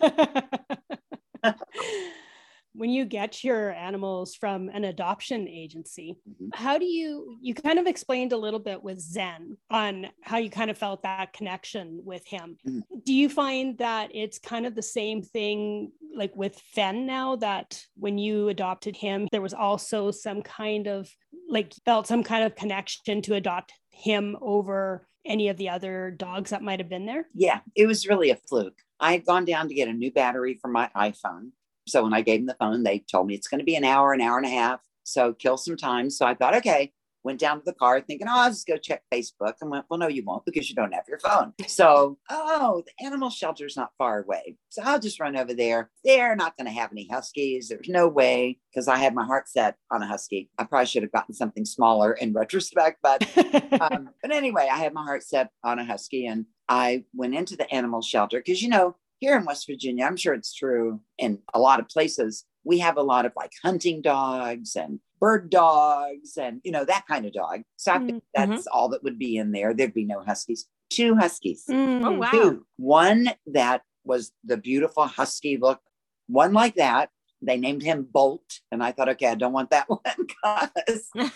[2.72, 6.54] when you get your animals from an adoption agency, Mhm.
[6.54, 10.50] how do you you kind of explained a little bit with Zen on how you
[10.50, 12.58] kind of felt that connection with him.
[12.66, 12.82] Mhm.
[13.04, 17.82] Do you find that it's kind of the same thing like with Finn now that
[17.96, 21.10] when you adopted him there was also some kind of
[21.48, 26.50] like felt some kind of connection to adopt him over any of the other dogs
[26.50, 27.28] that might have been there?
[27.34, 28.80] Yeah, it was really a fluke.
[29.00, 31.50] I had gone down to get a new battery for my iPhone.
[31.88, 33.84] So when I gave them the phone, they told me it's going to be an
[33.84, 34.80] hour, an hour and a half.
[35.04, 36.10] So kill some time.
[36.10, 36.92] So I thought, okay,
[37.26, 39.54] went down to the car thinking, oh, I'll just go check Facebook.
[39.60, 41.52] And went, well, no, you won't because you don't have your phone.
[41.66, 44.56] So, oh, the animal shelter's not far away.
[44.70, 45.90] So I'll just run over there.
[46.04, 47.68] They're not going to have any huskies.
[47.68, 50.48] There's no way because I had my heart set on a husky.
[50.56, 53.22] I probably should have gotten something smaller in retrospect, but
[53.80, 57.56] um, but anyway, I had my heart set on a husky and I went into
[57.56, 61.38] the animal shelter because, you know, here in West Virginia, I'm sure it's true in
[61.54, 66.36] a lot of places, we have a lot of like hunting dogs and bird dogs
[66.36, 67.62] and, you know, that kind of dog.
[67.76, 69.72] So I think that's all that would be in there.
[69.72, 70.66] There'd be no huskies.
[70.90, 71.64] Two huskies.
[71.68, 72.18] Oh Mm.
[72.18, 72.30] wow.
[72.30, 72.66] Two.
[72.76, 75.80] One that was the beautiful husky look,
[76.28, 77.10] one like that.
[77.42, 78.60] They named him Bolt.
[78.72, 81.10] And I thought, okay, I don't want that one because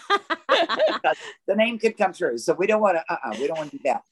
[1.47, 2.39] the name could come true.
[2.39, 4.03] So we don't want to, uh-uh, we don't want to do that.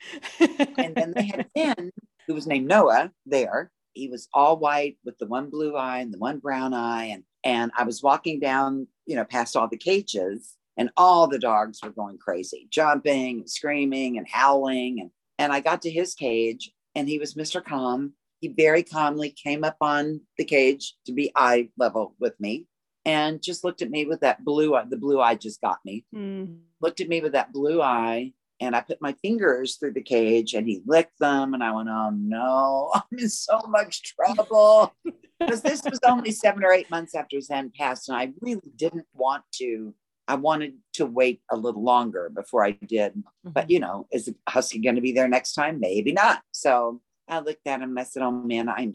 [0.79, 1.90] And then they had Finn,
[2.27, 3.70] who was named Noah there.
[3.94, 7.07] He was all white with the one blue eye and the one brown eye.
[7.07, 11.38] And and I was walking down, you know, past all the cages, and all the
[11.38, 15.01] dogs were going crazy, jumping, screaming, and howling.
[15.01, 17.64] And and I got to his cage, and he was Mr.
[17.64, 18.12] Calm.
[18.40, 22.66] He very calmly came up on the cage to be eye level with me,
[23.05, 24.85] and just looked at me with that blue eye.
[24.88, 26.61] The blue eye just got me Mm.
[26.81, 30.55] looked at me with that blue eye and I put my fingers through the cage
[30.55, 34.94] and he licked them and I went, oh no, I'm in so much trouble.
[35.40, 39.07] Because this was only seven or eight months after Zen passed and I really didn't
[39.14, 39.94] want to.
[40.27, 43.22] I wanted to wait a little longer before I did.
[43.44, 45.79] But you know, is the husky going to be there next time?
[45.79, 46.42] Maybe not.
[46.51, 48.93] So I looked at him and I said, "Oh man, I'm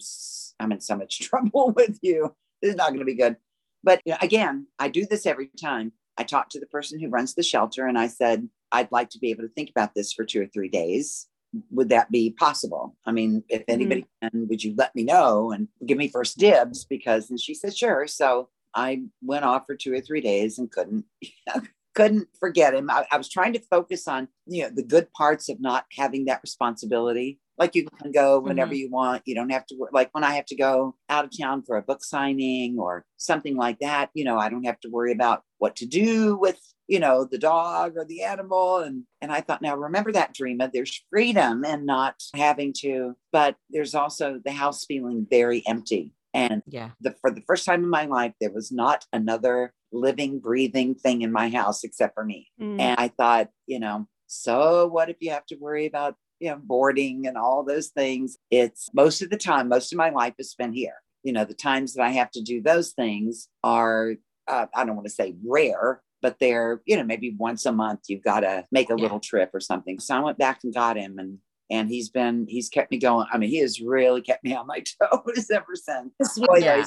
[0.59, 2.35] I'm in so much trouble with you.
[2.61, 3.37] This is not going to be good."
[3.83, 5.93] But you know, again, I do this every time.
[6.17, 9.19] I talked to the person who runs the shelter and I said, "I'd like to
[9.19, 11.27] be able to think about this for two or three days.
[11.71, 12.95] Would that be possible?
[13.05, 13.71] I mean, if mm-hmm.
[13.71, 17.53] anybody can, would you let me know and give me first dibs?" Because and she
[17.53, 21.05] said, "Sure." So I went off for two or three days and couldn't
[21.93, 22.89] couldn't forget him.
[22.89, 26.25] I, I was trying to focus on, you know, the good parts of not having
[26.25, 27.39] that responsibility.
[27.57, 28.47] Like you can go mm-hmm.
[28.47, 29.23] whenever you want.
[29.25, 29.87] You don't have to.
[29.91, 33.55] Like when I have to go out of town for a book signing or something
[33.55, 36.99] like that, you know, I don't have to worry about what to do with, you
[36.99, 38.77] know, the dog or the animal.
[38.77, 43.15] And and I thought, now remember that dream of there's freedom and not having to,
[43.31, 46.11] but there's also the house feeling very empty.
[46.33, 46.91] And Yeah.
[46.99, 51.21] the for the first time in my life, there was not another living, breathing thing
[51.21, 52.47] in my house except for me.
[52.59, 52.79] Mm.
[52.79, 56.59] And I thought, you know, so what if you have to worry about, you know,
[56.61, 58.37] boarding and all those things?
[58.49, 60.95] It's most of the time, most of my life is spent here.
[61.23, 64.15] You know, the times that I have to do those things are,
[64.47, 68.01] uh, I don't want to say rare, but they're, you know, maybe once a month
[68.07, 69.03] you've got to make a Yeah.
[69.03, 69.99] little trip or something.
[69.99, 71.37] So I went back and got him and
[71.69, 73.27] and he's been he's kept me going.
[73.31, 76.13] I mean, he has really kept me on my toes ever since.
[76.37, 76.85] Boy, Yeah.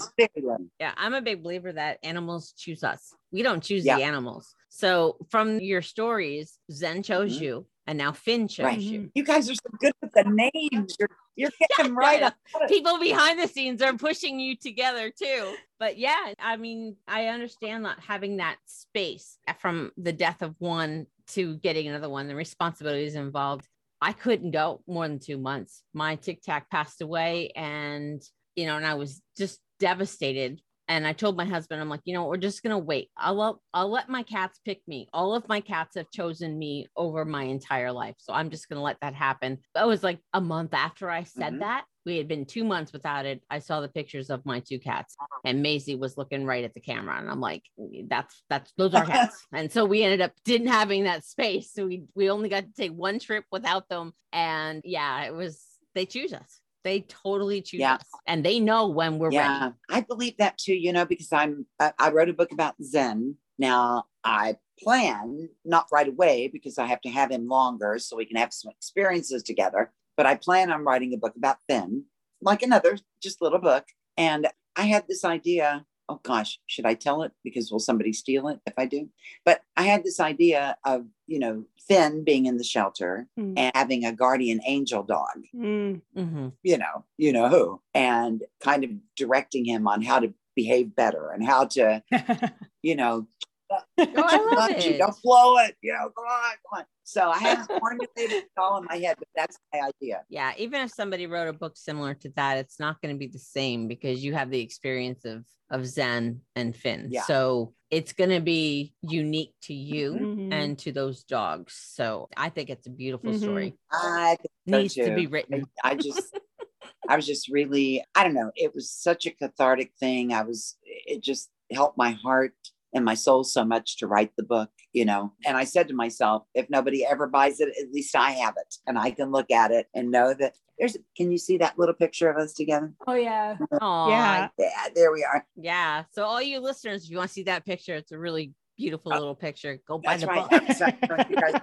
[0.81, 3.15] Yeah, I'm a big believer that animals choose us.
[3.33, 3.97] We don't choose Yeah.
[3.97, 4.55] the animals.
[4.69, 7.43] So from your stories, Zen chose Mhm.
[7.43, 8.81] you, and now Finn chose Right.
[8.81, 9.11] you.
[9.15, 10.95] You guys are so good with the names.
[10.99, 11.09] You're
[11.39, 12.29] you're getting them right Yeah.
[12.29, 12.69] up.
[12.69, 15.55] People behind the scenes are pushing you together too.
[15.79, 21.07] But yeah, I mean, I understand not having that space from the death of one
[21.29, 23.69] to getting another one, the responsibilities involved.
[24.01, 25.83] I couldn't go more than two months.
[25.95, 28.23] My tic tac passed away, and
[28.55, 30.61] you know, and I was just devastated.
[30.89, 33.11] And I told my husband, I'm like, you know, we're just gonna wait.
[33.17, 35.09] I'll let, I'll let my cats pick me.
[35.13, 38.83] All of my cats have chosen me over my entire life, so I'm just gonna
[38.83, 39.59] let that happen.
[39.75, 41.61] That was like a month after I said Mhm.
[41.61, 41.85] that.
[42.07, 43.43] We had been two months without it.
[43.51, 45.41] I saw the pictures of my two cats, uh-huh.
[45.45, 48.95] and Maisie was looking right at the camera, and I'm like, mm, that's that's those
[48.95, 49.45] are cats.
[49.53, 52.73] and so we ended up didn't having that space, so we we only got to
[52.73, 55.61] take one trip without them, and yeah, it was
[55.97, 56.61] they choose us.
[56.85, 57.95] They totally choose Yeah.
[57.95, 59.75] us, and they know when we're yeah, ready.
[59.91, 60.77] I believe that too.
[60.77, 63.35] You know, because I'm I, I wrote a book about Zen.
[63.59, 68.27] Now I plan not right away because I have to have him longer so we
[68.27, 69.93] can have some experiences together.
[70.17, 72.05] But I plan on writing a book about Finn,
[72.41, 73.85] like another just little book.
[74.17, 75.85] And I had this idea.
[76.09, 77.33] Oh gosh, should I tell it?
[77.43, 79.09] Because will somebody steal it if I do?
[79.45, 83.55] But I had this idea of, you know, Finn being in the shelter Mm.
[83.57, 86.03] and having a guardian angel dog Mm.
[86.17, 86.53] Mhm.
[86.63, 91.31] you know, you know who, and kind of directing him on how to behave better
[91.31, 92.03] and how to,
[92.83, 93.27] you know,
[93.71, 93.79] Oh,
[94.17, 94.99] I love it.
[94.99, 96.85] don't blow it, you know, come on, come on.
[97.05, 100.23] So I haven't formulated it all in my head, but that's my idea.
[100.29, 103.27] Yeah, even if somebody wrote a book similar to that, it's not going to be
[103.29, 107.09] the same because you have the experience of of Zen and Finn.
[107.11, 107.23] Yeah.
[107.23, 110.53] So it's going to be unique to you Mhm.
[110.53, 111.75] and to those dogs.
[111.75, 113.43] So I think it's a beautiful Mhm.
[113.43, 113.75] story.
[113.91, 115.65] I think so Needs to be written.
[115.83, 116.33] I, I just,
[117.09, 120.33] I was just really, I don't know, it was such a cathartic thing.
[120.33, 122.55] I was, it just helped my heart
[122.95, 125.33] and my soul so much to write the book, you know.
[125.45, 128.75] And I said to myself, if nobody ever buys it, at least I have it
[128.87, 131.95] and I can look at it and know that there's, can you see that little
[131.95, 132.93] picture of us together?
[133.07, 133.57] oh yeah.
[133.81, 134.49] Aw, Yeah.
[134.59, 135.47] Yeah, there we are.
[135.57, 136.05] Yeah.
[136.13, 139.13] So all you listeners, if you want to see that picture, it's a really beautiful
[139.13, 139.79] little picture.
[139.89, 140.49] Go buy the right.
[140.51, 140.63] book.
[140.67, 141.31] That's right.
[141.31, 141.61] You guys-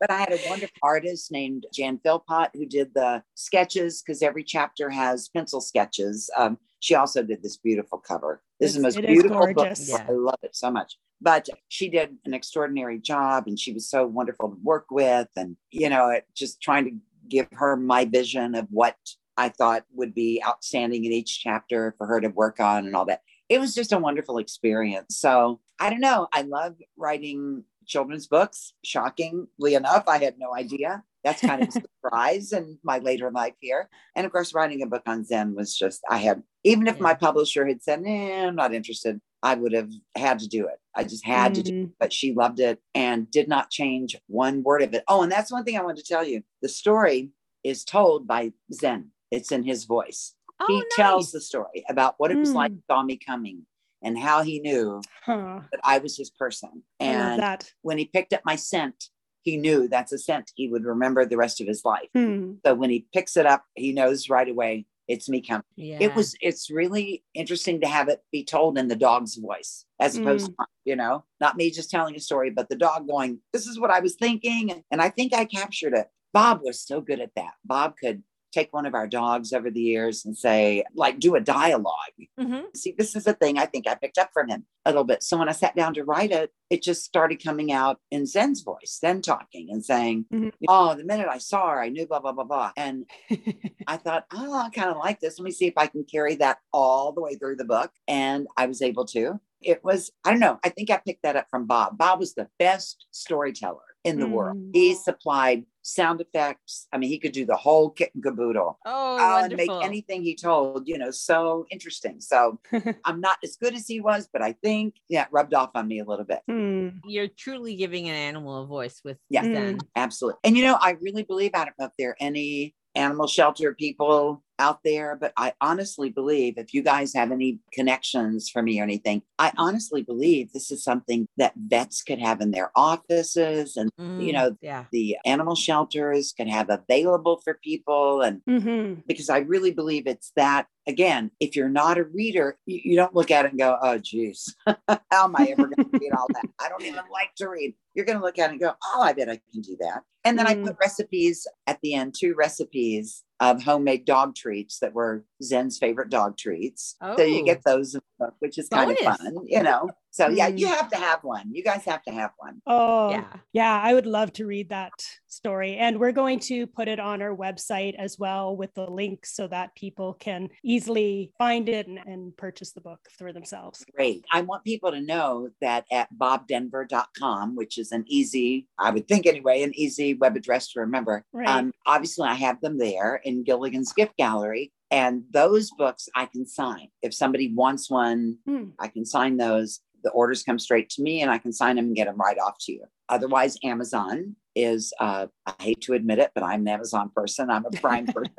[0.00, 4.44] but I had a wonderful artist named Jan Philpot who did the sketches because every
[4.44, 6.28] chapter has pencil sketches.
[6.36, 8.42] Um, she also did this beautiful cover.
[8.60, 9.74] This is the most beautiful book.
[9.78, 10.04] Yeah.
[10.06, 10.98] I love it so much.
[11.18, 15.28] But she did an extraordinary job and she was so wonderful to work with.
[15.34, 16.90] And, you know, just trying to
[17.26, 18.96] give her my vision of what
[19.38, 23.06] I thought would be outstanding in each chapter for her to work on and all
[23.06, 23.22] that.
[23.48, 25.16] It was just a wonderful experience.
[25.16, 26.28] So I don't know.
[26.34, 28.74] I love writing children's books.
[28.84, 31.02] Shockingly enough, I had no idea.
[31.24, 31.72] That's kind of a
[32.04, 33.88] surprise in my later life here.
[34.14, 37.02] And of course, writing a book on Zen was just, I had, even if Yeah.
[37.02, 40.78] my publisher had said, eh, I'm not interested, I would have had to do it.
[40.94, 41.74] I just had to do it.
[41.86, 41.90] Mm.
[41.98, 45.04] But she loved it and did not change one word of it.
[45.08, 46.42] Oh, and that's one thing I wanted to tell you.
[46.62, 47.30] The story
[47.62, 49.10] is told by Zen.
[49.30, 50.34] It's in his voice.
[50.60, 52.82] Oh, he tells the story about what it was like Mm.
[52.88, 53.66] saw me coming
[54.02, 55.60] and how he knew Huh.
[55.72, 56.82] that I was his person.
[57.00, 57.72] And that.
[57.82, 59.08] when he picked up my scent,
[59.44, 62.08] he knew that's a scent he would remember the rest of his life.
[62.14, 62.54] Hmm.
[62.64, 65.64] So when he picks it up, he knows right away it's me coming.
[65.76, 65.98] Yeah.
[66.00, 70.16] It was it's really interesting to have it be told in the dog's voice as
[70.16, 73.66] opposed to you know, not me just telling a story, but the dog going, This
[73.66, 74.82] is what I was thinking.
[74.90, 76.08] And I think I captured it.
[76.32, 77.52] Bob was so good at that.
[77.64, 78.22] Bob could
[78.54, 81.94] take one of our dogs over the years and say, like, do a dialogue
[82.38, 82.64] Mhm.
[82.76, 85.22] see this is a thing i think i picked up from him a little bit
[85.22, 88.62] so when i sat down to write it it just started coming out in Zen's
[88.62, 90.52] voice, Zen talking and saying, Mhm.
[90.66, 92.72] Oh, the minute I saw her, I knew blah, blah, blah, blah.
[92.76, 93.04] And
[93.86, 95.38] I thought, oh, I kind of like this.
[95.38, 97.92] Let me see if I can carry that all the way through the book.
[98.08, 99.38] And I was able to.
[99.60, 101.96] It was, I don't know, I think I picked that up from Bob.
[101.96, 104.56] Bob was the best storyteller in the world.
[104.58, 104.70] Mm.
[104.74, 106.86] He supplied sound effects.
[106.92, 108.78] I mean, he could do the whole kit and caboodle.
[108.86, 112.20] Oh, Oh, and make anything he told, you know, so interesting.
[112.20, 112.60] So
[113.04, 115.88] I'm not as good as he was, but I think, yeah, it rubbed off on
[115.88, 116.40] me a little bit.
[116.48, 116.88] Hmm.
[117.06, 119.42] You're truly giving an animal a voice with Yeah.
[119.42, 119.78] Zen.
[119.96, 120.40] Absolutely.
[120.44, 124.43] And you know, I really believe I don't if there are any animal shelter people
[124.58, 128.84] out there, but I honestly believe if you guys have any connections for me or
[128.84, 133.90] anything, I honestly believe this is something that vets could have in their offices and
[134.16, 134.84] you Mm, know, yeah.
[134.92, 139.02] the animal shelters can have available for people and Mhm.
[139.08, 140.68] because I really believe it's that.
[140.86, 143.96] Again, if you're not a reader, you, you don't look at it and go, oh,
[143.98, 146.44] geez, how am I ever going to read all that?
[146.60, 147.74] I don't even like to read.
[147.94, 150.02] You're going to look at it and go, oh, I bet I can do that.
[150.24, 150.64] And then I Mm.
[150.66, 156.10] put recipes at the end, two recipes of homemade dog treats that were Zen's favorite
[156.10, 156.96] dog treats.
[157.16, 157.44] So you Oh.
[157.44, 159.90] get those, in the book, which is kind of fun, you know?
[160.14, 160.58] So yeah, Mm.
[160.60, 161.50] you have to have one.
[161.52, 162.62] You guys have to have one.
[162.68, 163.32] Oh, Yeah.
[163.52, 163.80] yeah.
[163.82, 164.92] I would love to read that
[165.26, 165.74] story.
[165.76, 169.48] And we're going to put it on our website as well with the link so
[169.48, 173.84] that people can easily find it and, and purchase the book for themselves.
[173.96, 174.24] Great.
[174.30, 179.26] I want people to know that at bobdenver.com, which is an easy, I would think
[179.26, 181.24] anyway, an easy web address to remember.
[181.32, 181.48] Right.
[181.48, 184.72] Um, obviously, I have them there in Gilligan's Gift Gallery.
[184.92, 186.86] And those books I can sign.
[187.02, 188.66] If somebody wants one, Hmm.
[188.78, 189.80] I can sign those.
[190.04, 192.38] The orders come straight to me and I can sign them and get them right
[192.38, 192.84] off to you.
[193.08, 197.50] Otherwise, Amazon is, uh, I hate to admit it, but I'm an Amazon person.
[197.50, 198.34] I'm a Prime person.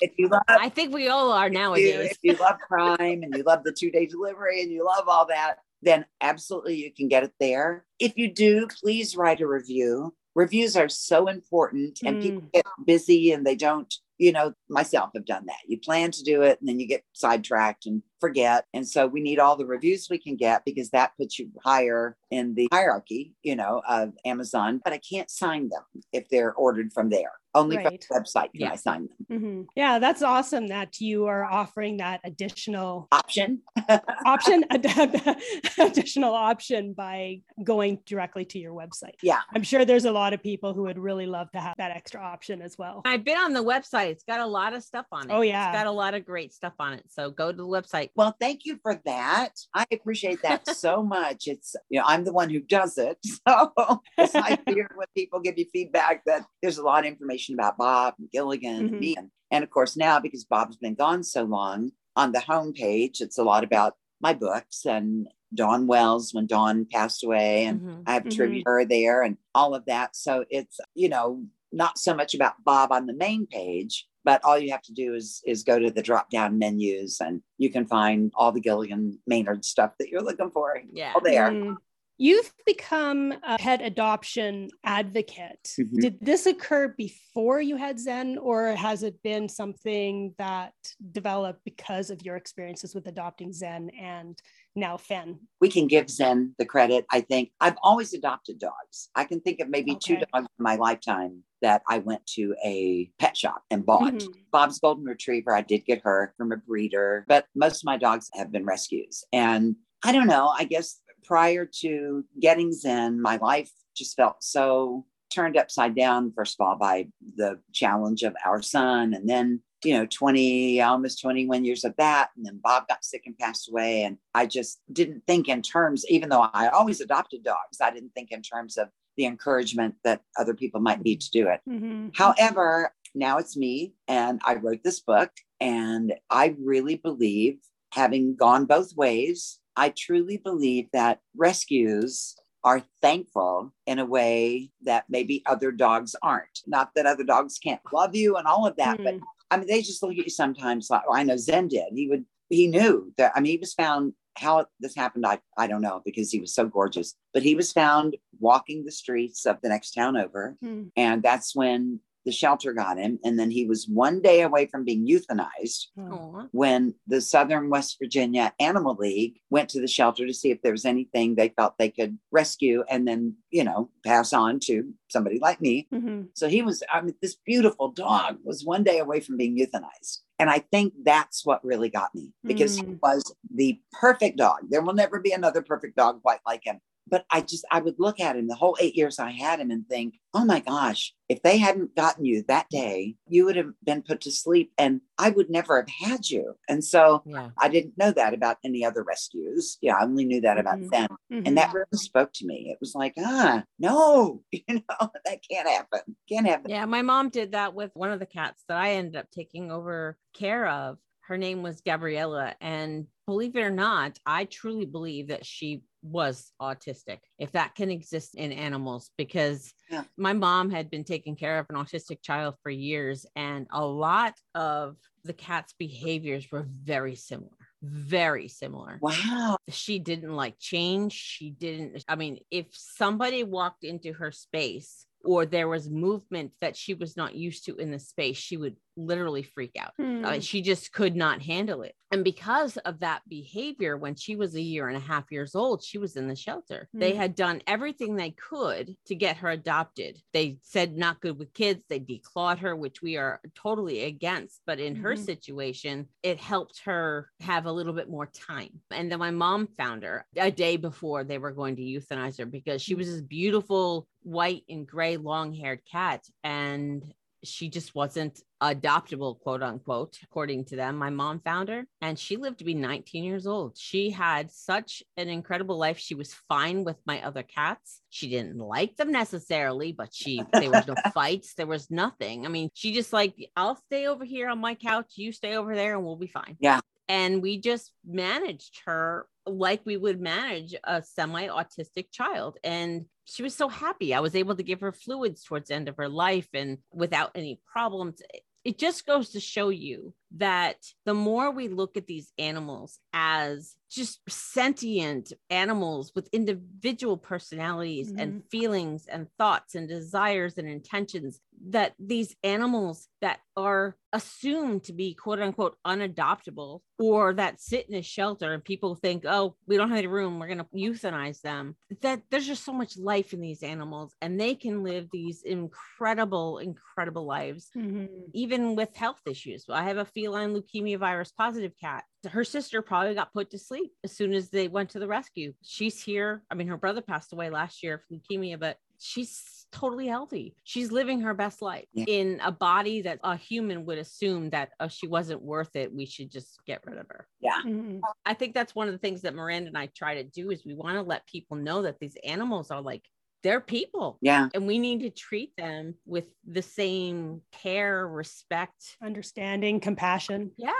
[0.00, 3.34] if you love I think we all are if you, if you love Prime and
[3.36, 7.06] you love the two day delivery and you love all that, then absolutely you can
[7.08, 7.84] get it there.
[8.00, 10.14] If you do, please write a review.
[10.34, 12.52] Reviews are so important and people Mm.
[12.52, 15.56] get busy and they don't, you know, myself have done that.
[15.66, 18.64] You plan to do it and then you get sidetracked and forget.
[18.74, 22.16] And so we need all the reviews we can get because that puts you higher
[22.30, 24.80] in the hierarchy, you know, of Amazon.
[24.82, 27.32] But I can't sign them if they're ordered from there.
[27.54, 28.04] Only Right.
[28.04, 28.72] from the website can Yeah.
[28.72, 29.40] I sign them.
[29.40, 29.66] Mhm.
[29.74, 33.62] Yeah, that's awesome that you are offering that additional Option.
[34.26, 35.38] option, ad-
[35.78, 39.14] additional option by going directly to your website.
[39.22, 39.40] Yeah.
[39.54, 42.20] I'm sure there's a lot of people who would really love to have that extra
[42.20, 43.00] option as well.
[43.06, 44.08] I've been on the website.
[44.10, 45.32] It's got a lot of stuff on it.
[45.32, 45.70] Oh, yeah.
[45.70, 47.04] It's got a lot of great stuff on it.
[47.08, 48.10] So go to the website.
[48.16, 49.52] Well, thank you for that.
[49.74, 51.46] I appreciate that so much.
[51.46, 53.18] It's, you know, I'm the one who does it.
[53.46, 57.54] So it's to hear when people give you feedback that there's a lot of information
[57.54, 58.98] about Bob and Gilligan and Mhm.
[58.98, 59.14] me.
[59.16, 63.38] And, and of course, now because Bob's been gone so long, on the homepage, it's
[63.38, 67.64] a lot about my books and Dawn Wells when Dawn passed away.
[67.66, 68.02] And Mhm.
[68.06, 68.30] I have Mhm.
[68.34, 70.16] tribute to her there and all of that.
[70.16, 74.58] So it's, you know, not so much about Bob on the main page, but all
[74.58, 77.86] you have to do is is go to the drop down menus and you can
[77.86, 80.78] find all the Gilligan Maynard stuff that you're looking for.
[80.92, 81.12] Yeah.
[81.14, 81.50] All there.
[81.50, 81.76] Mm.
[82.18, 85.68] You've become a pet adoption advocate.
[85.78, 86.00] Mhm.
[86.00, 90.72] Did this occur before you had Zen, or has it been something that
[91.12, 94.40] developed because of your experiences with adopting Zen and
[94.76, 95.38] now Finn?
[95.60, 97.06] We can give Zen the credit.
[97.10, 99.08] I think I've always adopted dogs.
[99.14, 103.10] I can think of maybe two dogs in my lifetime that I went to a
[103.18, 104.14] pet shop and bought.
[104.14, 104.34] Mhm.
[104.52, 108.28] Bob's golden retriever, I did get her from a breeder, but most of my dogs
[108.34, 109.24] have been rescues.
[109.32, 115.06] And I don't know, I guess prior to getting Zen, my life just felt so
[115.30, 119.12] turned upside down, first of all, by the challenge of our son.
[119.12, 122.30] And then, you know, 20, almost 21 years of that.
[122.36, 124.02] And then Bob got sick and passed away.
[124.02, 128.14] And I just didn't think in terms, even though I always adopted dogs, I didn't
[128.14, 131.60] think in terms of the encouragement that other people might need to do it.
[131.68, 132.10] Mhm.
[132.14, 137.58] However, now it's me and I wrote this book and I really believe
[137.92, 145.04] having gone both ways, I truly believe that rescues are thankful in a way that
[145.08, 146.60] maybe other dogs aren't.
[146.66, 149.22] Not that other dogs can't love you and all of that, but Mhm.
[149.50, 151.92] I mean, they just look at you sometimes like, oh, I know Zen did.
[151.94, 155.66] He would, he knew that, I mean, he was found, how this happened, I, I
[155.66, 159.56] don't know because he was so gorgeous, but he was found walking the streets of
[159.62, 160.58] the next town over.
[160.62, 160.90] Mhm.
[160.94, 163.18] And that's when the shelter got him.
[163.24, 166.02] And then he was one day away from being euthanized Oh.
[166.36, 166.46] Aw.
[166.52, 170.72] when the Southern West Virginia Animal League went to the shelter to see if there
[170.72, 175.38] was anything they felt they could rescue and then, you know, pass on to somebody
[175.38, 175.86] like me.
[175.92, 176.28] Mhm.
[176.34, 180.18] So he was, I mean, this beautiful dog was one day away from being euthanized.
[180.38, 182.98] And I think that's what really got me because he Mm.
[183.02, 184.68] was the perfect dog.
[184.68, 186.80] There will never be another perfect dog quite like him.
[187.08, 189.70] But I just, I would look at him the whole eight years I had him
[189.70, 193.72] and think, oh my gosh, if they hadn't gotten you that day, you would have
[193.84, 196.54] been put to sleep and I would never have had you.
[196.68, 197.50] And so Yeah.
[197.58, 199.78] I didn't know that about any other rescues.
[199.80, 200.90] Yeah, I only knew that about Mhm.
[200.90, 201.08] them.
[201.30, 202.70] And that really spoke to me.
[202.70, 206.16] It was like, ah, no, you know, that can't happen.
[206.28, 206.70] Can't happen.
[206.70, 209.70] Yeah, my mom did that with one of the cats that I ended up taking
[209.70, 210.98] over care of.
[211.20, 212.54] Her name was Gabriella.
[212.60, 217.90] And believe it or not, I truly believe that she was autistic, if that can
[217.90, 220.04] exist in animals, because Yeah.
[220.16, 223.26] my mom had been taking care of an autistic child for years.
[223.36, 227.50] And a lot of the cat's behaviors were very similar,
[227.82, 229.56] very similar Wow.
[229.68, 231.12] she didn't like change.
[231.12, 236.76] She didn't, I mean, if somebody walked into her space or there was movement that
[236.76, 239.92] she was not used to in the space, she would literally freak out.
[239.96, 240.24] Hmm.
[240.24, 241.94] Uh, she just could not handle it.
[242.12, 245.82] And because of that behavior, when she was a year and a half years old,
[245.82, 246.88] she was in the shelter.
[246.94, 247.18] They Hmm.
[247.18, 250.22] had done everything they could to get her adopted.
[250.32, 251.84] They said not good with kids.
[251.88, 254.62] They declawed her, which we are totally against.
[254.66, 255.24] But in her Mhm.
[255.24, 258.82] situation, it helped her have a little bit more time.
[258.90, 262.46] And then my mom found her a day before they were going to euthanize her
[262.46, 266.24] because she was this beautiful white and gray long haired cat.
[266.44, 267.12] And
[267.46, 270.96] she just wasn't adoptable, quote unquote, according to them.
[270.96, 273.76] My mom found her and she lived to be 19 years old.
[273.76, 275.98] She had such an incredible life.
[275.98, 278.00] She was fine with my other cats.
[278.10, 281.54] She didn't like them necessarily, but she, there was no fights.
[281.54, 282.46] There was nothing.
[282.46, 285.14] I mean, she just like, I'll stay over here on my couch.
[285.16, 286.56] You stay over there and we'll be fine.
[286.60, 286.80] Yeah.
[287.08, 292.58] And we just managed her like we would manage a semi autistic child.
[292.64, 294.14] And she was so happy.
[294.14, 297.32] I was able to give her fluids towards the end of her life and without
[297.34, 298.22] any problems.
[298.64, 303.76] It just goes to show you that the more we look at these animals as
[303.88, 311.94] just sentient animals with individual personalities and feelings and thoughts and desires and intentions, that
[311.98, 318.02] these animals that are assumed to be quote unquote unadoptable or that sit in a
[318.02, 321.76] shelter and people think, oh, we don't have any room, we're going to euthanize them,
[322.02, 326.58] that there's just so much life in these animals and they can live these incredible,
[326.58, 328.08] incredible lives Mhm.
[328.32, 329.64] even with health issues.
[329.68, 332.04] I have a feline leukemia virus positive cat.
[332.28, 335.52] Her sister probably got put to sleep as soon as they went to the rescue.
[335.62, 336.42] She's here.
[336.50, 340.56] I mean, her brother passed away last year from leukemia, but she's totally healthy.
[340.64, 342.06] She's living her best life Yeah.
[342.08, 345.94] in a body that a human would assume that oh, she wasn't worth it.
[345.94, 347.28] We should just get rid of her.
[347.44, 348.00] Mhm.
[348.24, 350.64] I think that's one of the things that Miranda and I try to do is
[350.64, 353.04] we want to let people know that these animals are like
[353.46, 354.48] they're people Yeah.
[354.54, 358.96] and we need to treat them with the same care, respect.
[359.00, 360.50] Understanding, compassion.
[360.56, 360.72] Yeah.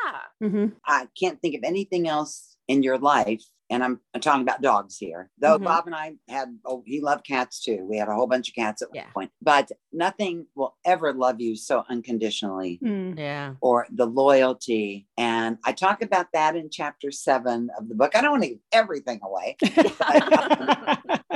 [0.42, 0.74] Mhm.
[0.84, 3.44] I can't think of anything else in your life.
[3.70, 5.28] And I'm, I'm talking about dogs here.
[5.38, 5.64] Though Mhm.
[5.64, 7.84] Bob and I had, oh, he loved cats too.
[7.88, 9.04] We had a whole bunch of cats at Yeah.
[9.06, 13.16] one point, but nothing will ever love you so unconditionally Mm.
[13.18, 13.54] Yeah.
[13.60, 15.06] or the loyalty.
[15.16, 18.16] And I talk about that in chapter seven of the book.
[18.16, 21.35] I don't want to give everything away, but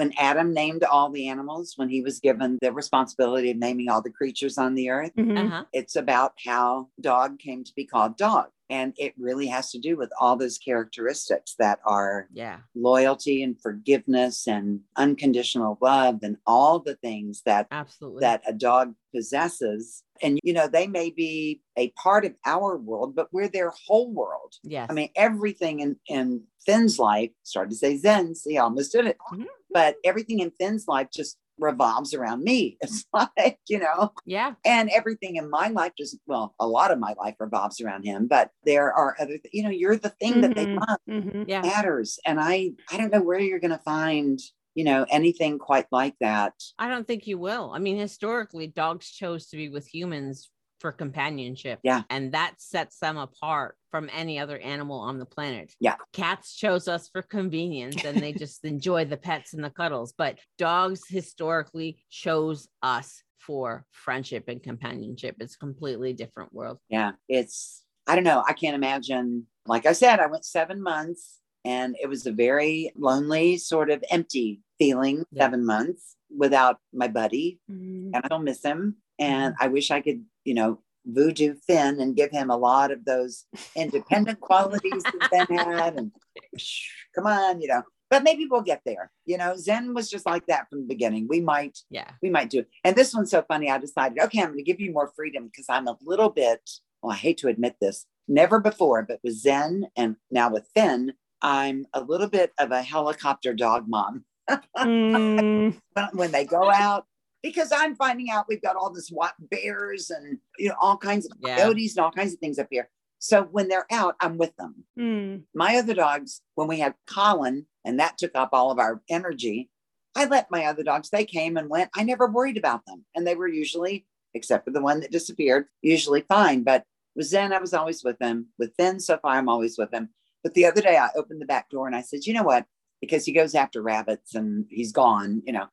[0.00, 4.00] when Adam named all the animals, when he was given the responsibility of naming all
[4.00, 5.36] the creatures on the earth, Mhm.
[5.44, 5.64] Uh-huh.
[5.74, 8.46] it's about how dog came to be called dog.
[8.70, 12.60] And it really has to do with all those characteristics that are Yeah.
[12.74, 18.20] loyalty and forgiveness and unconditional love and all the things that Absolutely.
[18.20, 20.02] that a dog possesses.
[20.22, 24.10] And you know, they may be a part of our world, but we're their whole
[24.12, 24.54] world.
[24.62, 24.86] yes.
[24.88, 29.06] I mean, everything in, in Finn's life, started to say Zen, see, I almost did
[29.06, 29.18] it.
[29.32, 29.46] Mhm.
[29.72, 32.78] But everything in Finn's life just revolves around me.
[32.82, 34.54] It's like, you know, yeah.
[34.64, 38.26] and everything in my life just well a lot of my life revolves around him
[38.26, 41.44] but there are other th- you know you're the thing that they love Mhm.
[41.46, 41.60] Yeah.
[41.60, 44.38] matters and i i don't know where you're going to find
[44.74, 47.72] you know anything quite like that I don't think you will.
[47.74, 50.48] I mean, historically, dogs chose to be with humans
[50.80, 51.78] for companionship.
[51.82, 52.02] Yeah.
[52.10, 55.72] And that sets them apart from any other animal on the planet.
[55.78, 55.96] Yeah.
[56.12, 60.14] Cats chose us for convenience and they just enjoy the pets and the cuddles.
[60.16, 65.36] But dogs historically chose us for friendship and companionship.
[65.40, 66.78] It's a completely different world.
[66.88, 71.38] yeah it's i don't know i can't imagine like i said i went seven months
[71.64, 75.44] and it was a very lonely sort of empty feeling Yeah.
[75.44, 78.10] seven months without my buddy Mhm.
[78.14, 78.96] and I don't miss him.
[79.20, 83.04] And I wish I could, you know, voodoo Finn and give him a lot of
[83.04, 83.44] those
[83.76, 85.96] independent qualities that Finn had.
[85.96, 86.10] And
[87.14, 87.82] come on, you know.
[88.08, 89.12] But maybe we'll get there.
[89.24, 91.26] You know, Zen was just like that from the beginning.
[91.28, 92.10] We might, Yeah.
[92.20, 92.68] we might do it.
[92.82, 93.70] And this one's so funny.
[93.70, 96.68] I decided, okay, I'm going to give you more freedom because I'm a little bit.
[97.02, 98.06] Well, I hate to admit this.
[98.26, 102.82] Never before, but with Zen and now with Finn, I'm a little bit of a
[102.82, 104.24] helicopter dog mom.
[104.76, 105.78] Mm,
[106.12, 107.04] when they go out,
[107.42, 111.26] because I'm finding out we've got all this white bears and you know all kinds
[111.26, 111.56] of Yeah.
[111.56, 112.88] coyotes and all kinds of things up here.
[113.18, 114.84] So when they're out, I'm with them.
[114.98, 119.02] mm, My other dogs, when we had Colin, and that took up all of our
[119.10, 119.70] energy,
[120.16, 121.90] I let my other dogs, they came and went.
[121.94, 123.04] I never worried about them.
[123.14, 126.62] And they were usually, except for the one that disappeared, usually fine.
[126.64, 126.84] But
[127.14, 128.46] with Zen, I was always with them.
[128.58, 130.08] With Finn, so far, I'm always with them.
[130.42, 132.64] But the other day, I opened the back door and I said, you know what?
[133.02, 135.68] Because he goes after rabbits and he's gone, you know.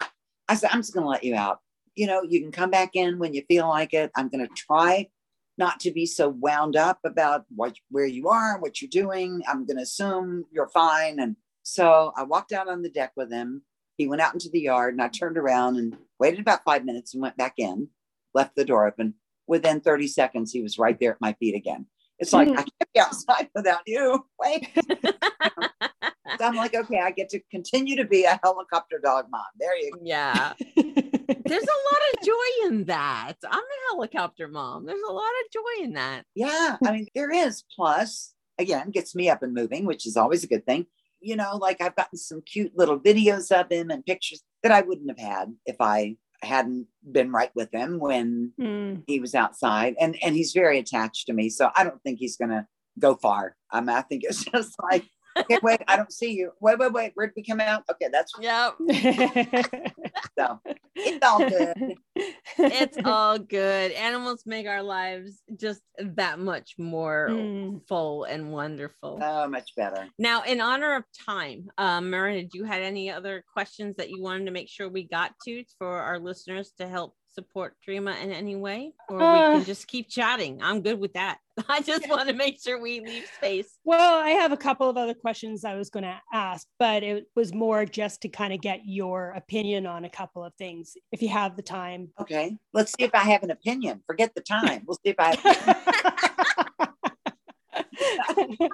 [0.47, 1.59] I said, I'm just going to let you out.
[1.95, 4.11] You know, you can come back in when you feel like it.
[4.15, 5.07] I'm going to try
[5.57, 9.41] not to be so wound up about what where you are, what you're doing.
[9.47, 11.19] I'm going to assume you're fine.
[11.19, 13.63] And so I walked out on the deck with him.
[13.97, 17.13] He went out into the yard and I turned around and waited about five minutes
[17.13, 17.89] and went back in,
[18.35, 19.15] left the door open.
[19.47, 21.87] Within 30 seconds, he was right there at my feet again.
[22.19, 22.53] It's like, hmm.
[22.53, 24.25] I can't be outside without you.
[24.39, 24.69] Wait.
[26.39, 29.43] So I'm like, okay, I get to continue to be a helicopter dog mom.
[29.59, 29.99] There you go.
[30.03, 30.53] yeah.
[30.75, 33.33] There's a lot of joy in that.
[33.49, 34.85] I'm a helicopter mom.
[34.85, 36.25] There's a lot of joy in that.
[36.35, 37.63] Yeah, I mean, there is.
[37.75, 40.85] Plus, again, gets me up and moving, which is always a good thing.
[41.19, 44.81] You know, like I've gotten some cute little videos of him and pictures that I
[44.81, 49.03] wouldn't have had if I hadn't been right with him when mm.
[49.07, 49.95] he was outside.
[49.99, 51.49] And and he's very attached to me.
[51.49, 52.67] So I don't think he's gonna
[52.99, 53.55] go far.
[53.71, 55.05] I mean, I think it's just like,
[55.39, 56.51] okay, wait, I don't see you.
[56.59, 57.11] Wait, wait, wait.
[57.15, 57.83] Where'd we come out?
[57.91, 58.75] Okay, that's Yep.
[60.37, 60.59] so
[60.95, 61.97] it's all good.
[62.57, 63.91] It's all good.
[63.91, 67.87] Animals make our lives just that much more Mm.
[67.87, 69.19] full and wonderful.
[69.21, 70.07] So much better.
[70.17, 74.21] Now, in honor of time, um, Miranda, did you had any other questions that you
[74.21, 78.31] wanted to make sure we got to for our listeners to help support Dreama in
[78.31, 80.59] any way, or we Uh, can just keep chatting?
[80.61, 81.37] I'm good with that.
[81.69, 83.77] I just want to make sure we leave space.
[83.83, 87.25] Well, I have a couple of other questions I was going to ask, but it
[87.35, 91.21] was more just to kind of get your opinion on a couple of things if
[91.21, 92.09] you have the time.
[92.19, 92.57] Okay.
[92.73, 94.01] Let's see if I have an opinion.
[94.07, 94.83] Forget the time.
[94.87, 96.46] We'll see if I have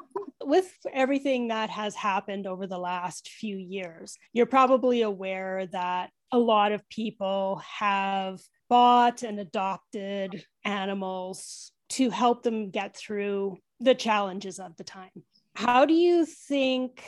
[0.45, 6.37] With everything that has happened over the last few years, you're probably aware that a
[6.37, 14.59] lot of people have bought and adopted animals to help them get through the challenges
[14.59, 15.11] of the time.
[15.55, 17.03] How do you think